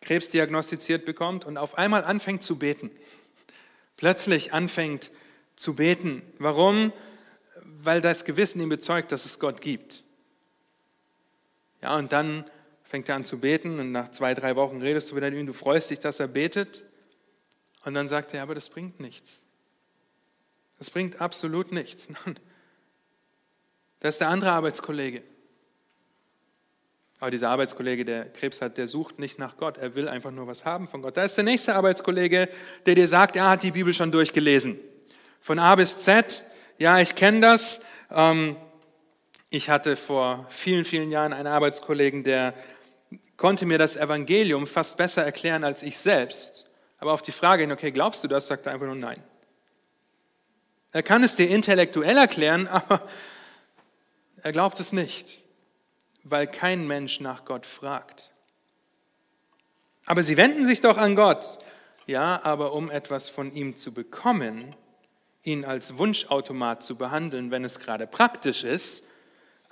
[0.00, 2.90] Krebs diagnostiziert bekommt und auf einmal anfängt zu beten.
[3.96, 5.10] Plötzlich anfängt
[5.56, 6.22] zu beten.
[6.38, 6.92] Warum?
[7.62, 10.02] Weil das Gewissen ihm bezeugt, dass es Gott gibt.
[11.82, 12.44] Ja, und dann
[12.94, 15.46] fängt er an zu beten und nach zwei, drei Wochen redest du wieder mit ihm,
[15.46, 16.84] du freust dich, dass er betet.
[17.84, 19.46] Und dann sagt er, aber das bringt nichts.
[20.78, 22.08] Das bringt absolut nichts.
[23.98, 25.22] Das ist der andere Arbeitskollege.
[27.18, 29.78] Aber dieser Arbeitskollege, der Krebs hat, der sucht nicht nach Gott.
[29.78, 31.16] Er will einfach nur was haben von Gott.
[31.16, 32.50] Da ist der nächste Arbeitskollege,
[32.84, 34.78] der dir sagt, er hat die Bibel schon durchgelesen.
[35.40, 36.44] Von A bis Z.
[36.76, 37.80] Ja, ich kenne das.
[38.10, 38.56] Ähm,
[39.48, 42.54] ich hatte vor vielen, vielen Jahren einen Arbeitskollegen, der
[43.36, 46.70] konnte mir das Evangelium fast besser erklären als ich selbst.
[46.98, 49.22] Aber auf die Frage hin, okay, glaubst du das, sagt er einfach nur nein.
[50.92, 53.06] Er kann es dir intellektuell erklären, aber
[54.42, 55.42] er glaubt es nicht.
[56.24, 58.32] weil kein Mensch nach Gott fragt.
[60.06, 61.58] Aber sie wenden sich doch an Gott.
[62.06, 64.74] Ja, aber um etwas von ihm zu bekommen,
[65.42, 69.06] ihn als Wunschautomat zu behandeln, wenn es gerade praktisch ist,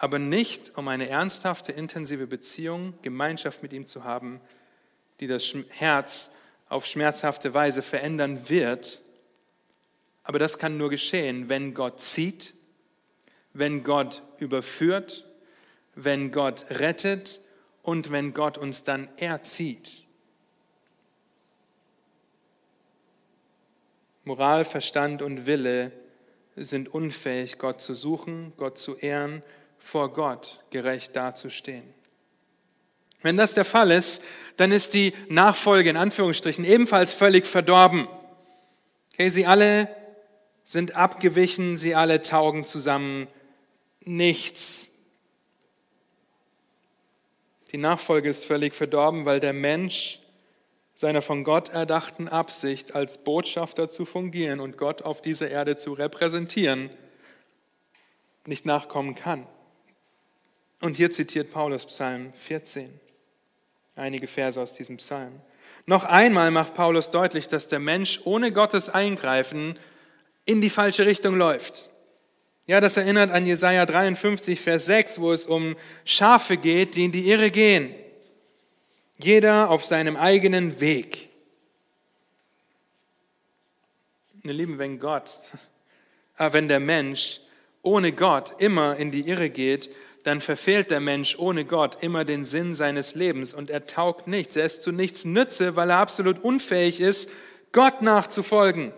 [0.03, 4.41] aber nicht um eine ernsthafte, intensive Beziehung, Gemeinschaft mit ihm zu haben,
[5.21, 6.33] die das Herz
[6.69, 9.01] auf schmerzhafte Weise verändern wird.
[10.25, 12.53] Aber das kann nur geschehen, wenn Gott zieht,
[13.53, 15.25] wenn Gott überführt,
[15.95, 17.41] wenn Gott rettet
[17.83, 20.03] und wenn Gott uns dann erzieht.
[24.25, 25.93] Moral, Verstand und Wille
[26.57, 29.45] sind unfähig, Gott zu suchen, Gott zu ehren,
[29.83, 31.83] vor Gott gerecht dazustehen.
[33.23, 34.23] Wenn das der Fall ist,
[34.57, 38.09] dann ist die Nachfolge in Anführungsstrichen ebenfalls völlig verdorben.
[39.13, 39.89] Okay, sie alle
[40.65, 43.29] sind abgewichen, sie alle taugen zusammen
[44.01, 44.91] nichts.
[47.71, 50.21] Die Nachfolge ist völlig verdorben, weil der Mensch
[50.95, 55.95] seiner von Gott erdachten Absicht, als Botschafter zu fungieren und Gott auf dieser Erde zu
[55.95, 56.91] repräsentieren,
[58.47, 59.47] nicht nachkommen kann.
[60.83, 62.91] Und hier zitiert Paulus Psalm 14,
[63.95, 65.41] einige Verse aus diesem Psalm.
[65.87, 69.79] Noch einmal macht Paulus deutlich, dass der Mensch ohne Gottes Eingreifen
[70.45, 71.89] in die falsche Richtung läuft.
[72.67, 77.13] Ja, das erinnert an Jesaja 53, Vers 6, wo es um Schafe geht, die in
[77.13, 77.95] die Irre gehen.
[79.19, 81.29] Jeder auf seinem eigenen Weg.
[84.43, 85.31] Ihr Lieben, wenn Gott,
[86.39, 87.41] äh, wenn der Mensch
[87.83, 92.45] ohne Gott immer in die Irre geht, dann verfehlt der Mensch ohne Gott immer den
[92.45, 94.57] Sinn seines Lebens und er taugt nichts.
[94.57, 97.29] Er ist zu nichts Nütze, weil er absolut unfähig ist,
[97.73, 98.93] Gott nachzufolgen.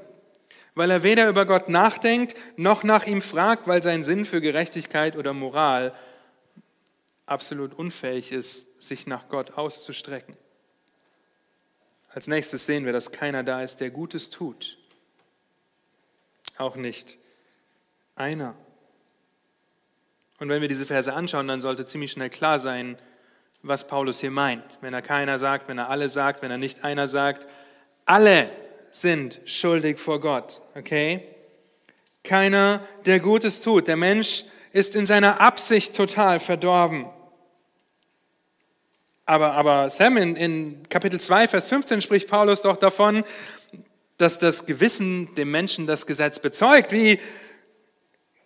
[0.75, 5.17] Weil er weder über Gott nachdenkt, noch nach ihm fragt, weil sein Sinn für Gerechtigkeit
[5.17, 5.95] oder Moral
[7.27, 10.37] absolut unfähig ist, sich nach Gott auszustrecken.
[12.11, 14.79] Als nächstes sehen wir, dass keiner da ist, der Gutes tut.
[16.59, 17.19] Auch nicht
[18.15, 18.55] einer.
[20.39, 22.99] Und wenn wir diese Verse anschauen, dann sollte ziemlich schnell klar sein,
[23.63, 24.79] was Paulus hier meint.
[24.81, 27.47] Wenn er keiner sagt, wenn er alle sagt, wenn er nicht einer sagt,
[28.05, 28.51] alle
[28.91, 31.23] sind schuldig vor Gott, okay?
[32.23, 33.89] Keiner, der Gutes tut.
[33.89, 37.07] Der Mensch ist in seiner Absicht total verdorben.
[39.27, 43.25] Aber, aber Sam, in, in Kapitel 2, Vers 15 spricht Paulus doch davon,
[44.19, 46.93] dass das Gewissen dem Menschen das Gesetz bezeugt.
[46.93, 47.19] Wie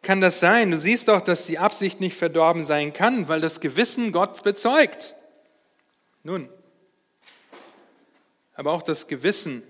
[0.08, 0.70] kann das sein?
[0.70, 5.14] Du siehst doch, dass die Absicht nicht verdorben sein kann, weil das Gewissen Gott bezeugt.
[6.22, 6.48] Nun,
[8.54, 9.62] aber auch das Gewissen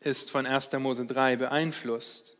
[0.00, 0.70] ist von 1.
[0.72, 2.36] Mose 3 beeinflusst.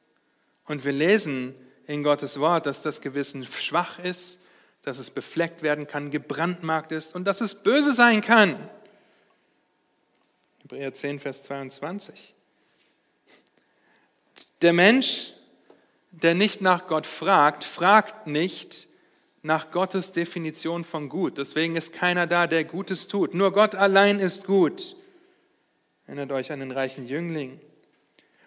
[0.66, 1.54] Und wir lesen
[1.86, 4.38] in Gottes Wort, dass das Gewissen schwach ist,
[4.82, 8.68] dass es befleckt werden kann, gebrandmarkt ist und dass es böse sein kann.
[10.60, 12.34] Hebräer 10, Vers 22.
[14.60, 15.32] Der Mensch,
[16.12, 18.86] der nicht nach Gott fragt, fragt nicht
[19.42, 21.38] nach Gottes Definition von gut.
[21.38, 23.34] Deswegen ist keiner da, der Gutes tut.
[23.34, 24.96] Nur Gott allein ist gut.
[26.06, 27.60] Erinnert euch an den reichen Jüngling.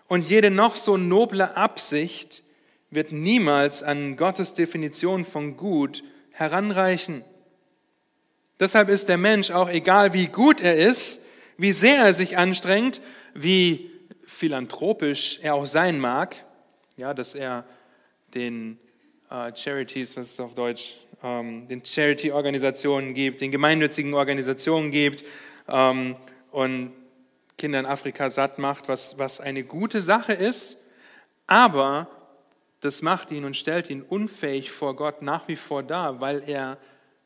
[0.08, 2.43] Und jede noch so noble Absicht
[2.91, 7.23] wird niemals an Gottes Definition von gut heranreichen.
[8.60, 11.25] Deshalb ist der Mensch auch egal, wie gut er ist,
[11.58, 13.01] wie sehr er sich anstrengt,
[13.34, 13.91] wie
[14.25, 16.45] philanthropisch er auch sein mag,
[16.98, 17.66] ja, dass er
[18.34, 18.80] den
[19.30, 25.24] äh, Charities, was ist auf Deutsch, ähm, den Charity-Organisationen gibt, den gemeinnützigen Organisationen gibt
[25.68, 26.16] ähm,
[26.52, 26.94] und
[27.58, 30.78] Kinder in Afrika satt macht, was, was eine gute Sache ist,
[31.48, 32.08] aber
[32.82, 36.78] das macht ihn und stellt ihn unfähig vor Gott nach wie vor dar, weil er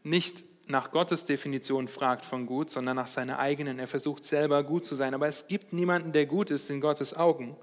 [0.04, 3.80] nicht nach Gottes Definition fragt von gut, sondern nach seiner eigenen.
[3.80, 5.14] Er versucht selber gut zu sein.
[5.14, 7.58] Aber es gibt niemanden, der gut ist in Gottes Augen.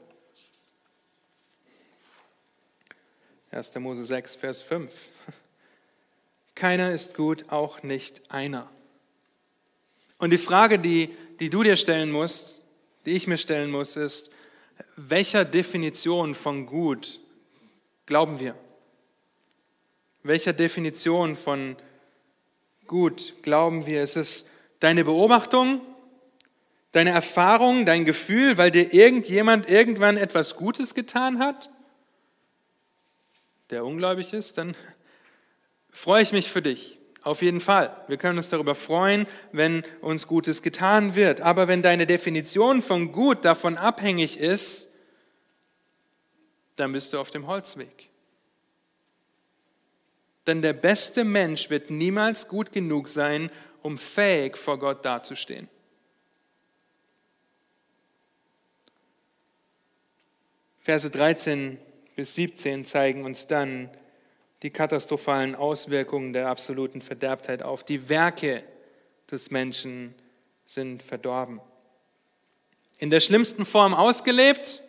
[3.53, 3.75] 1.
[3.77, 5.09] Mose 6, Vers 5.
[6.55, 8.69] Keiner ist gut, auch nicht einer.
[10.19, 12.65] Und die Frage, die, die du dir stellen musst,
[13.05, 14.31] die ich mir stellen muss, ist,
[14.97, 17.21] welcher Definition von gut
[18.07, 18.57] glauben wir?
[20.23, 21.77] Welcher Definition von
[22.87, 24.03] gut glauben wir?
[24.03, 24.47] Ist es
[24.81, 25.81] deine Beobachtung,
[26.91, 31.71] deine Erfahrung, dein Gefühl, weil dir irgendjemand irgendwann etwas Gutes getan hat,
[33.71, 34.59] der ungläubig ist?
[34.59, 34.75] Dann
[35.91, 36.99] freue ich mich für dich.
[37.23, 38.05] Auf jeden Fall.
[38.07, 41.41] Wir können uns darüber freuen, wenn uns Gutes getan wird.
[41.41, 44.93] Aber wenn deine Definition von gut davon abhängig ist,
[46.77, 48.11] dann bist du auf dem Holzweg.
[50.47, 53.51] Denn der beste Mensch wird niemals gut genug sein,
[53.83, 55.69] um fähig vor Gott dazustehen.
[60.79, 61.79] Verse 13
[62.17, 63.91] bis 17 zeigen uns dann
[64.63, 67.85] die katastrophalen Auswirkungen der absoluten Verderbtheit auf.
[67.85, 68.65] Die Werke
[69.31, 70.15] des Menschen
[70.65, 71.61] sind verdorben.
[72.99, 74.83] In der schlimmsten Form ausgelebt?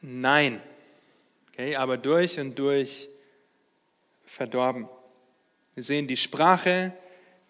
[0.00, 0.62] Nein.
[1.50, 3.10] Okay, aber durch und durch
[4.24, 4.88] verdorben.
[5.74, 6.94] Wir sehen die Sprache,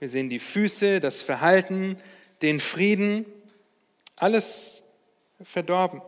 [0.00, 1.96] wir sehen die Füße, das Verhalten,
[2.42, 3.24] den Frieden,
[4.16, 4.82] alles
[5.40, 6.02] verdorben.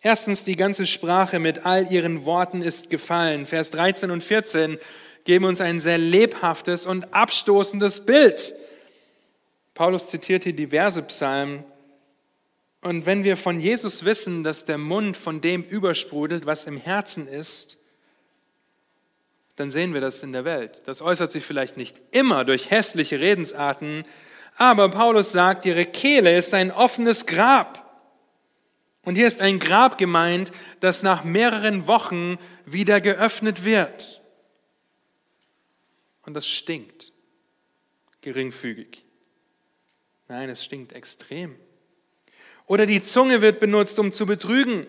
[0.00, 3.46] Erstens, die ganze Sprache mit all ihren Worten ist gefallen.
[3.46, 4.78] Vers 13 und 14
[5.24, 8.54] geben uns ein sehr lebhaftes und abstoßendes Bild.
[9.74, 11.64] Paulus zitiert hier diverse Psalmen.
[12.80, 17.26] Und wenn wir von Jesus wissen, dass der Mund von dem übersprudelt, was im Herzen
[17.26, 17.76] ist,
[19.56, 20.82] dann sehen wir das in der Welt.
[20.84, 24.04] Das äußert sich vielleicht nicht immer durch hässliche Redensarten,
[24.56, 27.87] aber Paulus sagt, ihre Kehle ist ein offenes Grab.
[29.08, 30.50] Und hier ist ein Grab gemeint,
[30.80, 32.36] das nach mehreren Wochen
[32.66, 34.20] wieder geöffnet wird.
[36.26, 37.14] Und das stinkt
[38.20, 39.02] geringfügig.
[40.28, 41.56] Nein, es stinkt extrem.
[42.66, 44.86] Oder die Zunge wird benutzt, um zu betrügen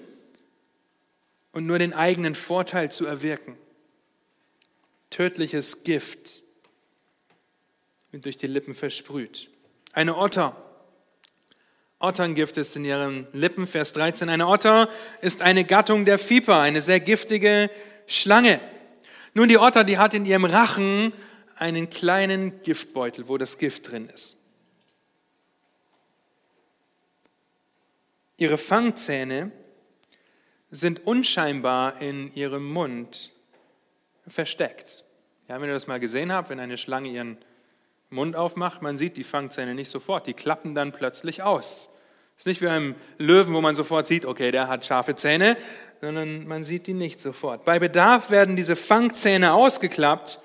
[1.54, 3.58] und nur den eigenen Vorteil zu erwirken.
[5.12, 6.44] Tödliches Gift
[8.12, 9.50] wird durch die Lippen versprüht.
[9.94, 10.69] Eine Otter
[12.00, 14.30] Otterngift ist in ihren Lippen, Vers 13.
[14.30, 14.88] Eine Otter
[15.22, 17.70] ist eine Gattung der Viper, eine sehr giftige
[18.08, 18.62] Schlange.
[19.34, 21.12] Nun, die Otter, die hat in ihrem Rachen
[21.58, 24.38] einen kleinen Giftbeutel, wo das Gift drin ist.
[28.38, 29.52] Ihre Fangzähne
[30.72, 33.34] sind unscheinbar in ihrem Mund
[34.26, 35.04] versteckt.
[35.50, 37.38] Ja, wenn ihr das mal gesehen habt, wenn eine Schlange ihren
[38.10, 41.90] Mund aufmacht, man sieht die Fangzähne nicht sofort, die klappen dann plötzlich aus.
[42.38, 45.58] Ist nicht wie einem Löwen, wo man sofort sieht, okay, der hat scharfe Zähne,
[46.02, 47.66] sondern man sieht die nicht sofort.
[47.66, 50.40] Bei Bedarf werden diese Fangzähne ausgeklappt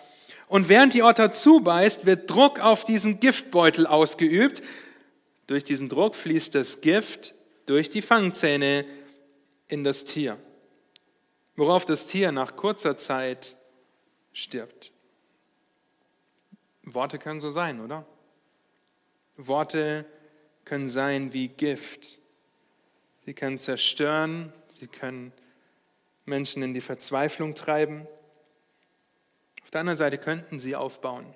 [0.48, 4.62] und während die Otter zubeißt, wird Druck auf diesen Giftbeutel ausgeübt.
[5.46, 7.34] Durch diesen Druck fließt das Gift
[7.66, 8.84] durch die Fangzähne
[9.68, 10.36] in das Tier,
[11.56, 13.56] worauf das Tier nach kurzer Zeit
[14.32, 14.93] stirbt.
[16.84, 18.04] Worte können so sein, oder?
[19.36, 20.04] Worte
[20.64, 22.18] können sein wie Gift.
[23.24, 25.32] Sie können zerstören, sie können
[26.26, 28.06] Menschen in die Verzweiflung treiben.
[29.62, 31.26] Auf der anderen Seite könnten sie aufbauen.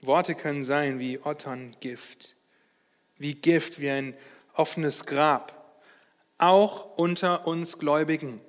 [0.00, 2.36] Worte können sein wie Otterngift,
[3.18, 4.16] wie Gift, wie ein
[4.54, 5.80] offenes Grab,
[6.38, 8.40] auch unter uns Gläubigen,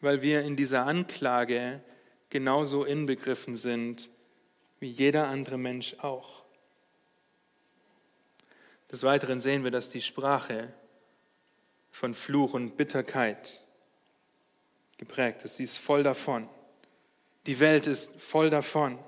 [0.00, 1.82] weil wir in dieser Anklage
[2.30, 4.10] genauso inbegriffen sind
[4.80, 6.44] wie jeder andere Mensch auch.
[8.90, 10.72] Des Weiteren sehen wir, dass die Sprache
[11.90, 13.64] von Fluch und Bitterkeit
[14.98, 15.56] geprägt ist.
[15.56, 16.48] Sie ist voll davon.
[17.46, 18.98] Die Welt ist voll davon.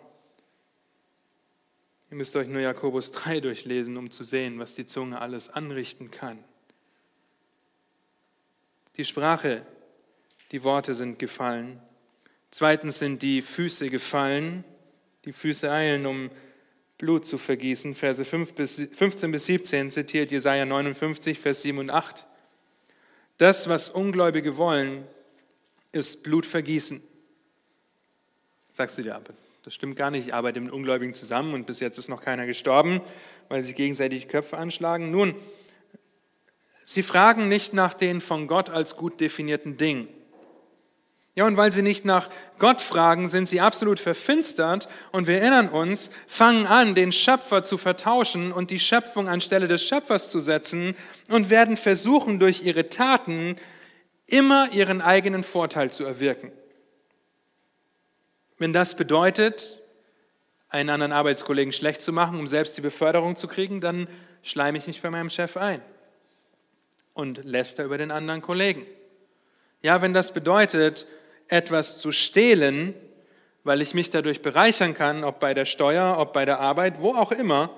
[2.11, 6.11] Ihr müsst euch nur Jakobus 3 durchlesen, um zu sehen, was die Zunge alles anrichten
[6.11, 6.43] kann.
[8.97, 9.67] Die Sprache,
[10.51, 11.81] die Worte sind gefallen.
[12.51, 14.65] Zweitens sind die Füße gefallen.
[15.25, 16.31] Die Füße eilen, um
[16.97, 17.95] Blut zu vergießen.
[17.95, 22.27] Verse 5 bis, 15 bis 17 zitiert Jesaja 59, Vers 7 und 8.
[23.39, 25.07] Das, was Ungläubige wollen,
[25.93, 27.01] ist Blut vergießen.
[28.71, 29.33] Sagst du dir aber,
[29.65, 30.27] das stimmt gar nicht.
[30.27, 33.01] Ich arbeite mit Ungläubigen zusammen und bis jetzt ist noch keiner gestorben,
[33.49, 35.11] weil sie gegenseitig Köpfe anschlagen.
[35.11, 35.35] Nun,
[36.85, 40.09] sie fragen nicht nach den von Gott als gut definierten Dingen.
[41.39, 45.69] Ja, und weil sie nicht nach Gott fragen, sind sie absolut verfinstert und wir erinnern
[45.69, 50.97] uns, fangen an, den Schöpfer zu vertauschen und die Schöpfung anstelle des Schöpfers zu setzen
[51.29, 53.55] und werden versuchen, durch ihre Taten
[54.27, 56.51] immer ihren eigenen Vorteil zu erwirken.
[58.57, 59.81] Wenn das bedeutet,
[60.69, 64.09] einen anderen Arbeitskollegen schlecht zu machen, um selbst die Beförderung zu kriegen, dann
[64.43, 65.81] schleime ich mich bei meinem Chef ein
[67.15, 68.85] und läster über den anderen Kollegen.
[69.83, 71.07] Ja, wenn das bedeutet,
[71.49, 72.95] etwas zu stehlen,
[73.65, 77.15] weil ich mich dadurch bereichern kann, ob bei der Steuer, ob bei der Arbeit, wo
[77.15, 77.71] auch immer,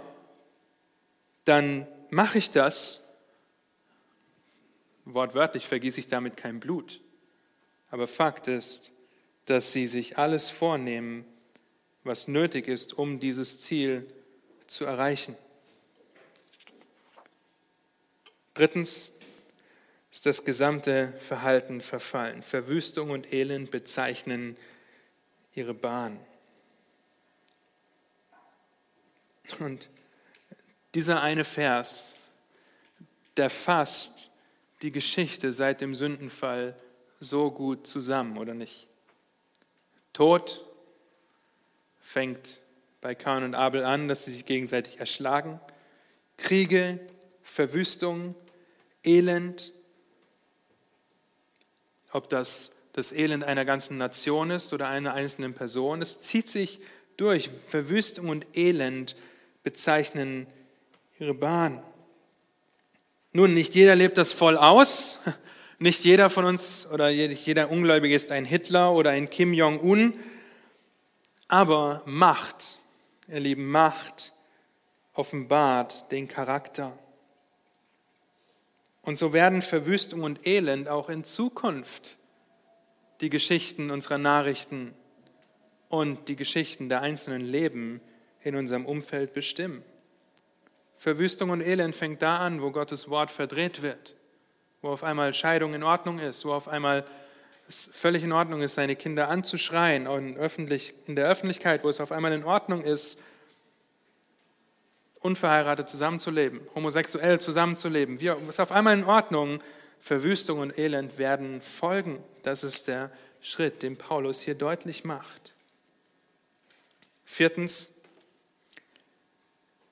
[1.45, 3.09] dann mache ich das.
[5.05, 7.01] Wortwörtlich vergieße ich damit kein Blut.
[7.91, 8.93] Aber Fakt ist,
[9.47, 11.25] dass sie sich alles vornehmen,
[12.05, 14.07] was nötig ist, um dieses Ziel
[14.67, 15.37] zu erreichen.
[18.55, 19.13] Drittens,
[20.11, 22.43] ist das gesamte Verhalten verfallen.
[22.43, 24.57] Verwüstung und Elend bezeichnen
[25.55, 26.19] ihre Bahn.
[29.59, 29.89] Und
[30.95, 32.15] dieser eine Vers,
[33.37, 34.31] der fasst
[34.83, 36.77] die Geschichte seit dem Sündenfall
[37.21, 38.87] so gut zusammen, oder nicht?
[40.13, 40.65] Tod
[42.01, 42.63] fängt
[43.01, 45.61] bei Kain und Abel an, dass sie sich gegenseitig erschlagen.
[46.37, 46.99] Kriege,
[47.43, 48.35] Verwüstung,
[49.05, 49.73] Elend,
[52.13, 56.81] ob das das Elend einer ganzen Nation ist oder einer einzelnen Person, es zieht sich
[57.17, 57.51] durch.
[57.69, 59.17] Verwüstung und Elend
[59.63, 60.47] bezeichnen
[61.19, 61.83] ihre Bahn.
[63.33, 65.19] Nun, nicht jeder lebt das voll aus.
[65.83, 70.13] Nicht jeder von uns oder jeder Ungläubige ist ein Hitler oder ein Kim Jong-un.
[71.49, 72.81] Aber Macht,
[73.29, 74.35] ihr Lieben, Macht
[75.15, 76.93] offenbart den Charakter.
[79.03, 82.19] Und so werden Verwüstung und Elend auch in Zukunft
[83.21, 84.95] die Geschichten unserer Nachrichten
[85.89, 88.01] und die Geschichten der einzelnen Leben
[88.43, 89.83] in unserem Umfeld bestimmen.
[90.97, 94.17] Verwüstung und Elend fängt da an, wo Gottes Wort verdreht wird,
[94.83, 97.07] wo auf einmal Scheidung in Ordnung ist, wo auf einmal
[97.69, 102.01] es völlig in Ordnung ist, seine Kinder anzuschreien und öffentlich, in der Öffentlichkeit, wo es
[102.01, 103.19] auf einmal in Ordnung ist,
[105.21, 108.19] unverheiratet zusammenzuleben, homosexuell zusammenzuleben.
[108.19, 109.63] Es ist auf einmal in Ordnung,
[110.01, 112.23] Verwüstung und Elend werden folgen.
[112.43, 113.13] Das ist der
[113.43, 115.53] Schritt, den Paulus hier deutlich macht.
[117.25, 117.93] Viertens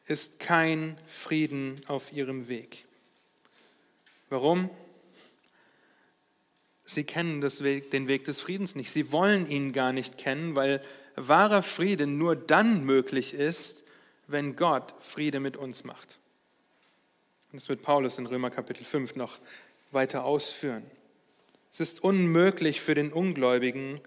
[0.07, 2.87] ist kein Frieden auf ihrem Weg.
[4.31, 4.71] Warum?
[6.85, 8.91] Sie kennen Weg, den Weg des Friedens nicht.
[8.91, 10.83] Sie wollen ihn gar nicht kennen, weil
[11.17, 13.85] wahrer Friede nur dann möglich ist,
[14.29, 16.19] wenn Gott Friede mit uns macht.
[17.51, 19.39] Und das wird Paulus in Römer Kapitel 5 noch
[19.91, 20.85] weiter ausführen.
[21.73, 24.01] Es ist unmöglich für den Ungläubigen,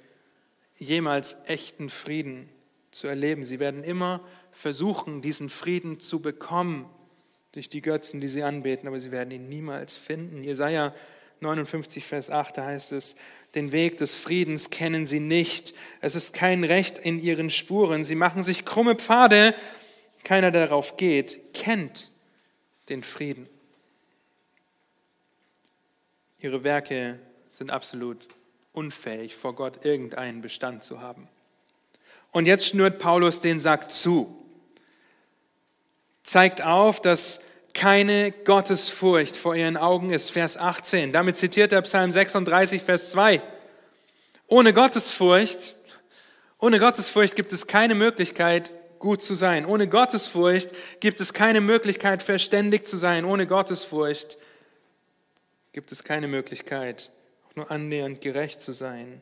[0.78, 2.50] jemals echten Frieden
[2.92, 3.46] zu erleben.
[3.46, 6.88] Sie werden immer versuchen, diesen Frieden zu bekommen
[7.52, 10.44] durch die Götzen, die sie anbeten, aber sie werden ihn niemals finden.
[10.44, 10.94] Jesaja
[11.42, 13.16] 59, Vers 8, da heißt es,
[13.56, 15.74] den Weg des Friedens kennen sie nicht.
[16.00, 18.06] Es ist kein Recht in ihren Spuren.
[18.06, 19.56] Sie machen sich krumme Pfade.
[20.24, 22.12] Keiner, der darauf geht, kennt
[22.90, 23.48] den Frieden.
[26.40, 27.20] Ihre Werke
[27.50, 28.28] sind absolut
[28.74, 31.28] unfähig, vor Gott irgendeinen Bestand zu haben.
[32.32, 34.36] Und jetzt schnürt Paulus den Sack zu,
[36.24, 37.42] zeigt auf, dass
[37.74, 40.32] keine Gottesfurcht vor ihren Augen ist.
[40.32, 41.14] Vers 18.
[41.14, 43.42] Damit zitiert er Psalm 36, Vers 2.
[44.48, 45.76] Ohne Gottesfurcht,
[46.60, 49.66] ohne Gottesfurcht gibt es keine Möglichkeit, gut zu sein.
[49.66, 50.70] Ohne Gottesfurcht
[51.02, 53.26] gibt es keine Möglichkeit, verständig zu sein.
[53.26, 54.38] Ohne Gottesfurcht
[55.74, 57.12] gibt es keine Möglichkeit,
[57.50, 59.22] auch nur annähernd gerecht zu sein.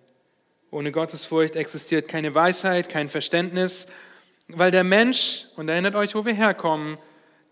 [0.69, 3.88] Ohne Gottesfurcht existiert keine Weisheit, kein Verständnis,
[4.47, 6.97] weil der Mensch, und erinnert euch, wo wir herkommen,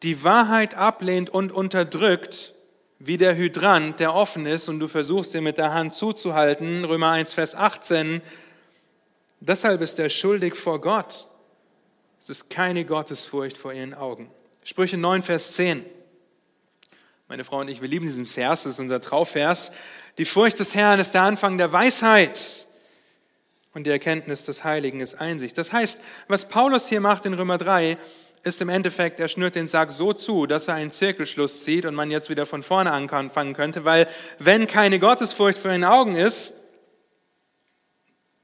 [0.03, 2.53] die Wahrheit ablehnt und unterdrückt,
[2.99, 7.11] wie der Hydrant, der offen ist und du versuchst, ihn mit der Hand zuzuhalten, Römer
[7.11, 8.21] 1, Vers 18.
[9.39, 11.26] Deshalb ist er schuldig vor Gott.
[12.29, 14.29] Es ist keine Gottesfurcht vor ihren Augen.
[14.61, 15.85] Sprüche 9, Vers 10.
[17.29, 19.71] Meine Frau und ich, wir lieben diesen Vers, das ist unser Trauvers.
[20.17, 22.67] Die Furcht des Herrn ist der Anfang der Weisheit
[23.73, 25.57] und die Erkenntnis des Heiligen ist Einsicht.
[25.57, 27.97] Das heißt, was Paulus hier macht in Römer 3,
[28.43, 31.95] ist im Endeffekt, er schnürt den Sack so zu, dass er einen Zirkelschluss zieht und
[31.95, 34.05] man jetzt wieder von vorne anfangen könnte, weil
[34.37, 36.55] wenn keine Gottesfurcht für den Augen ist,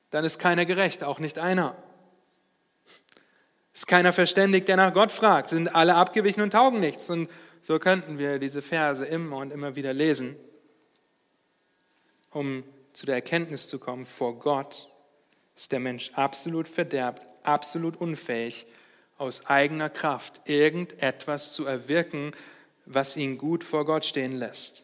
[0.10, 1.76] dann ist keiner gerecht, auch nicht einer.
[3.74, 7.10] Ist keiner verständig, der nach Gott fragt, sind alle abgewichen und taugen nichts.
[7.10, 7.30] Und
[7.64, 10.36] so könnten wir diese Verse immer und immer wieder lesen,
[12.30, 12.64] um
[12.94, 14.90] zu der Erkenntnis zu kommen, vor Gott
[15.56, 18.68] ist der Mensch absolut verderbt, absolut unfähig,
[19.18, 22.32] aus eigener Kraft irgendetwas zu erwirken,
[22.86, 24.84] was ihn gut vor Gott stehen lässt.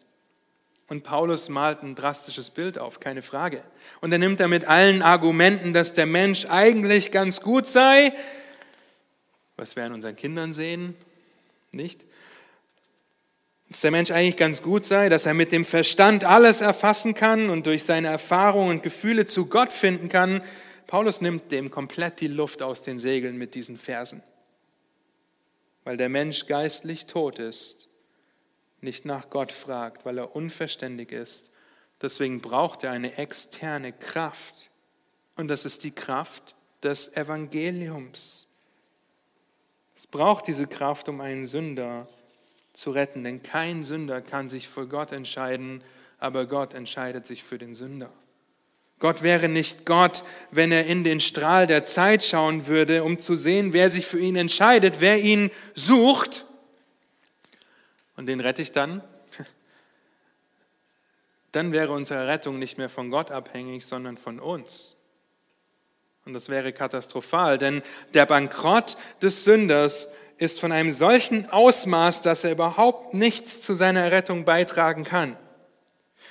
[0.88, 3.62] Und Paulus malt ein drastisches Bild auf, keine Frage.
[4.00, 8.12] Und er nimmt damit allen Argumenten, dass der Mensch eigentlich ganz gut sei,
[9.60, 10.96] was wir an unseren Kindern sehen,
[11.70, 12.02] nicht?
[13.68, 17.50] dass der Mensch eigentlich ganz gut sei, dass er mit dem Verstand alles erfassen kann
[17.50, 20.42] und durch seine Erfahrungen und Gefühle zu Gott finden kann.
[20.88, 24.24] Paulus nimmt dem komplett die Luft aus den Segeln mit diesen Versen,
[25.84, 27.86] weil der Mensch geistlich tot ist,
[28.80, 31.50] nicht nach Gott fragt, weil er unverständig ist.
[32.02, 34.70] Deswegen braucht er eine externe Kraft
[35.36, 38.49] und das ist die Kraft des Evangeliums.
[40.00, 42.08] Es braucht diese Kraft, um einen Sünder
[42.72, 43.22] zu retten.
[43.22, 45.82] Denn kein Sünder kann sich vor Gott entscheiden
[46.20, 48.12] aber Gott entscheidet sich für den Sünder.
[48.98, 53.36] Gott wäre nicht Gott, wenn er in den Strahl der Zeit schauen würde, um zu
[53.36, 56.44] sehen, wer sich für ihn entscheidet, wer ihn sucht.
[58.16, 59.02] Und den rette ich dann.
[61.52, 64.96] Dann wäre unsere Rettung nicht mehr von Gott abhängig, sondern von uns.
[66.30, 67.82] Und das wäre katastrophal, denn
[68.14, 70.06] der Bankrott des Sünders
[70.38, 75.36] ist von einem solchen Ausmaß, dass er überhaupt nichts zu seiner Errettung beitragen kann.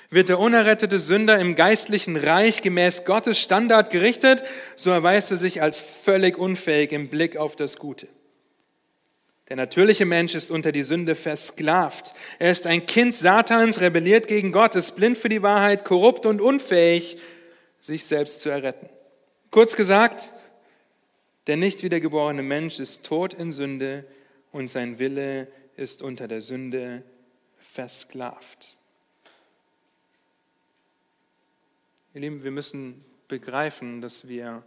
[0.08, 4.42] Wird der unerrettete Sünder im geistlichen Reich gemäß Gottes Standard gerichtet,
[4.74, 8.08] so erweist er sich als völlig unfähig im Blick auf das Gute.
[9.50, 12.14] Der natürliche Mensch ist unter die Sünde versklavt.
[12.38, 16.40] Er ist ein Kind Satans, rebelliert gegen Gott, ist blind für die Wahrheit, korrupt und
[16.40, 17.18] unfähig,
[17.82, 18.88] sich selbst zu erretten.
[19.50, 20.32] Kurz gesagt,
[21.48, 24.06] der nicht wiedergeborene Mensch ist tot in Sünde
[24.52, 27.02] und sein Wille ist unter der Sünde
[27.58, 28.76] versklavt.
[32.14, 34.62] Ihr Lieben, wir müssen begreifen, dass wir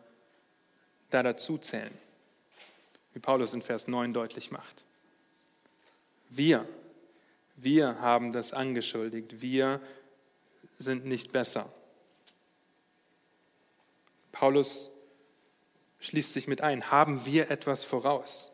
[1.12, 1.94] da dazu zählen,
[3.14, 4.84] wie Paulus in Vers 9 deutlich macht.
[6.30, 6.68] Wir,
[7.56, 9.80] wir haben das angeschuldigt, wir
[10.78, 11.72] sind nicht besser.
[14.34, 14.92] Paulus
[16.02, 18.52] schließt sich mit ein, haben wir etwas voraus?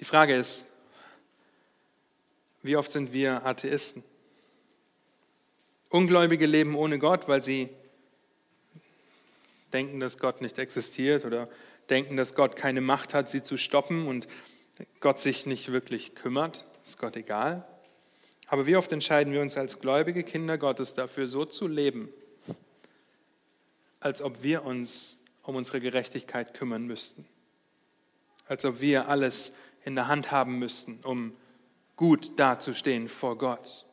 [0.00, 0.66] Die Frage ist,
[2.62, 4.04] wie oft sind wir Atheisten?
[5.88, 7.70] Ungläubige leben ohne Gott, weil sie
[9.72, 11.48] denken, dass Gott nicht existiert oder
[11.88, 14.26] denken, dass Gott keine Macht hat, sie zu stoppen und
[15.00, 16.66] Gott sich nicht wirklich kümmert.
[16.84, 17.66] Ist Gott egal?
[18.48, 22.12] Aber wie oft entscheiden wir uns als gläubige Kinder Gottes dafür, so zu leben,
[24.00, 27.26] als ob wir uns um unsere Gerechtigkeit kümmern müssten,
[28.46, 31.36] als ob wir alles in der Hand haben müssten, um
[31.96, 33.84] gut dazustehen vor Gott.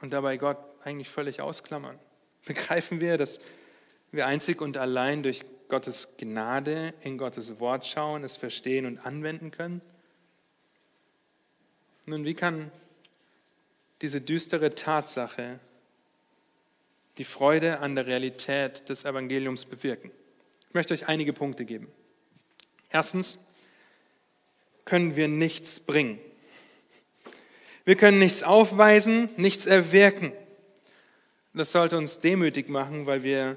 [0.00, 1.98] Und dabei Gott eigentlich völlig ausklammern.
[2.46, 3.40] Begreifen wir, dass
[4.10, 9.50] wir einzig und allein durch Gottes Gnade in Gottes Wort schauen, es verstehen und anwenden
[9.50, 9.82] können?
[12.06, 12.70] Nun, wie kann
[14.00, 15.60] diese düstere Tatsache
[17.18, 20.10] die Freude an der Realität des Evangeliums bewirken?
[20.68, 21.90] Ich möchte euch einige Punkte geben.
[22.90, 23.38] Erstens
[24.84, 26.18] können wir nichts bringen.
[27.84, 30.32] Wir können nichts aufweisen, nichts erwirken.
[31.54, 33.56] Das sollte uns demütig machen, weil wir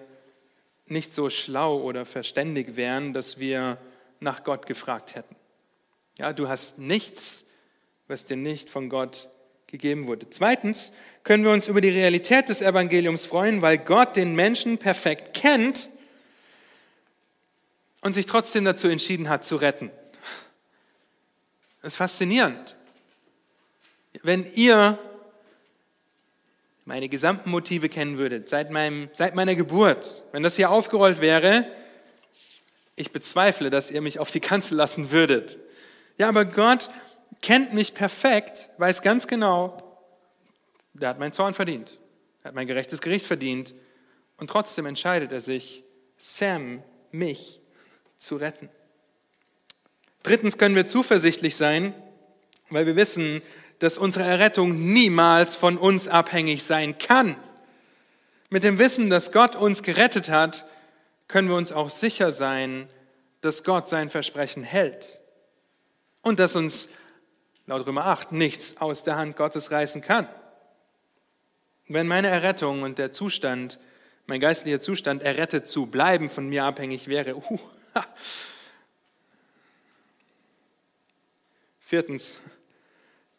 [0.87, 3.77] nicht so schlau oder verständig wären, dass wir
[4.19, 5.35] nach Gott gefragt hätten.
[6.17, 7.45] Ja, du hast nichts,
[8.07, 9.29] was dir nicht von Gott
[9.71, 10.29] gegeben wurde.
[10.29, 10.91] Zweitens
[11.23, 15.89] können wir uns über die Realität des Evangeliums freuen, weil Gott den Menschen perfekt kennt
[18.01, 19.89] und sich trotzdem dazu entschieden hat, zu retten.
[21.81, 22.75] Das ist faszinierend.
[24.21, 24.99] Wenn ihr
[26.85, 31.65] meine gesamten Motive kennen würdet, seit, meinem, seit meiner Geburt, wenn das hier aufgerollt wäre,
[32.95, 35.57] ich bezweifle, dass ihr mich auf die Kanzel lassen würdet.
[36.17, 36.89] Ja, aber Gott
[37.41, 39.77] kennt mich perfekt, weiß ganz genau,
[40.93, 41.97] der hat meinen Zorn verdient,
[42.43, 43.73] er hat mein gerechtes Gericht verdient
[44.37, 45.83] und trotzdem entscheidet er sich,
[46.17, 47.61] Sam, mich
[48.17, 48.69] zu retten.
[50.23, 51.93] Drittens können wir zuversichtlich sein,
[52.69, 53.41] weil wir wissen,
[53.79, 57.35] dass unsere Errettung niemals von uns abhängig sein kann.
[58.49, 60.65] Mit dem Wissen, dass Gott uns gerettet hat,
[61.27, 62.87] können wir uns auch sicher sein,
[63.41, 65.21] dass Gott sein Versprechen hält
[66.21, 66.89] und dass uns
[67.71, 70.27] laut Römer 8 nichts aus der Hand Gottes reißen kann.
[71.87, 73.79] Wenn meine Errettung und der Zustand,
[74.25, 77.59] mein geistlicher Zustand, errettet zu bleiben, von mir abhängig wäre, uh,
[81.79, 82.39] Viertens,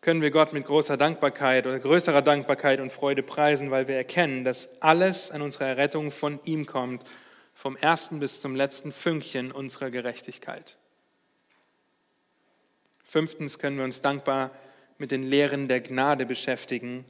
[0.00, 4.44] können wir Gott mit großer Dankbarkeit oder größerer Dankbarkeit und Freude preisen, weil wir erkennen,
[4.44, 7.04] dass alles an unserer Errettung von ihm kommt,
[7.52, 10.78] vom ersten bis zum letzten Fünkchen unserer Gerechtigkeit.
[13.12, 14.52] Fünftens können wir uns dankbar
[14.96, 17.04] mit den Lehren der Gnade beschäftigen,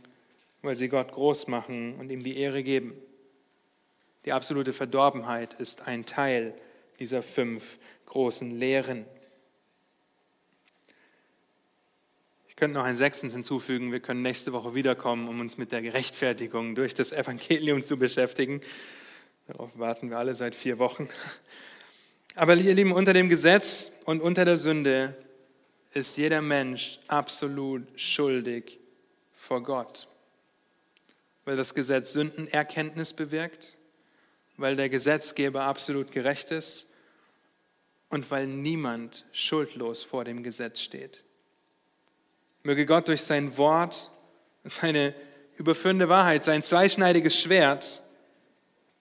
[0.60, 2.92] weil sie Gott groß machen und ihm die Ehre geben.
[4.24, 6.54] Die absolute Verdorbenheit ist ein Teil
[6.98, 9.06] dieser fünf großen Lehren.
[12.62, 13.90] könnte noch ein sechstens hinzufügen.
[13.90, 18.60] Wir können nächste Woche wiederkommen, um uns mit der Gerechtfertigung durch das Evangelium zu beschäftigen.
[19.48, 21.08] Darauf warten wir alle seit vier Wochen.
[22.36, 25.16] Aber ihr Lieben, unter dem Gesetz und unter der Sünde
[25.94, 28.78] ist jeder Mensch absolut schuldig
[29.32, 30.08] vor Gott.
[31.44, 33.76] Weil das Gesetz Sündenerkenntnis bewirkt,
[34.56, 36.88] weil der Gesetzgeber absolut gerecht ist
[38.08, 41.22] und weil niemand schuldlos vor dem Gesetz steht.
[42.62, 44.10] Möge Gott durch sein Wort,
[44.64, 45.14] seine
[45.56, 48.02] überführende Wahrheit, sein zweischneidiges Schwert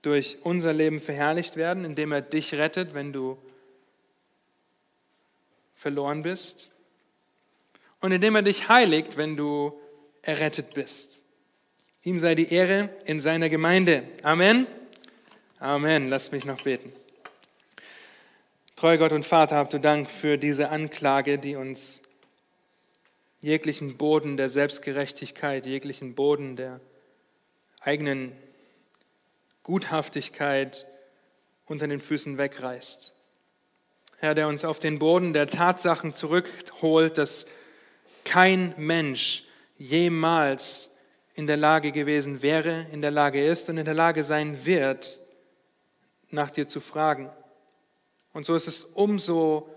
[0.01, 3.37] durch unser Leben verherrlicht werden, indem er dich rettet, wenn du
[5.75, 6.70] verloren bist
[8.01, 9.79] und indem er dich heiligt, wenn du
[10.21, 11.23] errettet bist.
[12.03, 14.03] Ihm sei die Ehre in seiner Gemeinde.
[14.23, 14.67] Amen.
[15.59, 16.09] Amen.
[16.09, 16.91] Lasst mich noch beten.
[18.75, 22.01] Treuer Gott und Vater, habt du Dank für diese Anklage, die uns
[23.41, 26.79] jeglichen Boden der Selbstgerechtigkeit, jeglichen Boden der
[27.81, 28.31] eigenen
[29.61, 30.87] Guthaftigkeit
[31.65, 33.13] unter den Füßen wegreißt.
[34.17, 37.45] Herr, der uns auf den Boden der Tatsachen zurückholt, dass
[38.25, 39.43] kein Mensch
[39.77, 40.89] jemals
[41.33, 45.19] in der Lage gewesen wäre, in der Lage ist und in der Lage sein wird,
[46.29, 47.29] nach dir zu fragen.
[48.33, 49.69] Und so ist es umso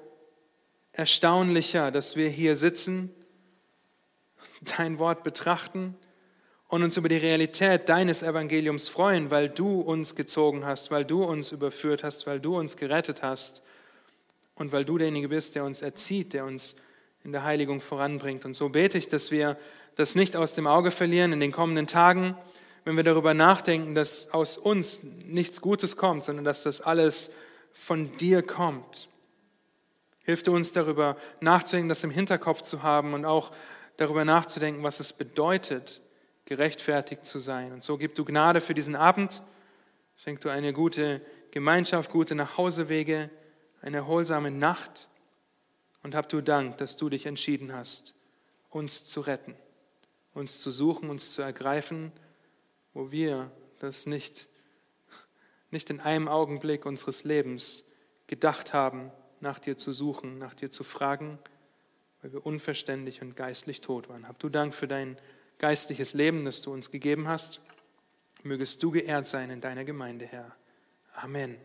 [0.92, 3.10] erstaunlicher, dass wir hier sitzen,
[4.76, 5.96] dein Wort betrachten
[6.68, 11.24] und uns über die Realität deines Evangeliums freuen, weil du uns gezogen hast, weil du
[11.24, 13.62] uns überführt hast, weil du uns gerettet hast
[14.54, 16.76] und weil du derjenige bist, der uns erzieht, der uns
[17.24, 18.44] in der Heiligung voranbringt.
[18.44, 19.56] Und so bete ich, dass wir
[19.96, 22.36] das nicht aus dem Auge verlieren in den kommenden Tagen,
[22.84, 27.30] wenn wir darüber nachdenken, dass aus uns nichts Gutes kommt, sondern dass das alles
[27.72, 29.08] von dir kommt.
[30.22, 33.52] Hilf du uns darüber nachzudenken, das im Hinterkopf zu haben und auch
[33.96, 36.02] darüber nachzudenken, was es bedeutet,
[36.44, 37.72] gerechtfertigt zu sein.
[37.72, 39.40] Und so gib du Gnade für diesen Abend.
[40.16, 41.22] Schenk du eine gute
[41.52, 43.30] Gemeinschaft, gute Nachhausewege,
[43.80, 45.08] eine erholsame Nacht
[46.04, 48.14] und hab du Dank, dass du dich entschieden hast,
[48.70, 49.56] uns zu retten,
[50.34, 52.12] uns zu suchen, uns zu ergreifen,
[52.92, 53.50] wo wir
[53.80, 54.48] das nicht,
[55.70, 57.84] nicht in einem Augenblick unseres Lebens
[58.26, 61.38] gedacht haben, nach dir zu suchen, nach dir zu fragen,
[62.20, 64.28] weil wir unverständlich und geistlich tot waren.
[64.28, 65.18] Hab du Dank für dein
[65.58, 67.60] geistliches Leben, das du uns gegeben hast.
[68.42, 70.54] Mögest du geehrt sein in deiner Gemeinde, Herr.
[71.14, 71.56] Amen.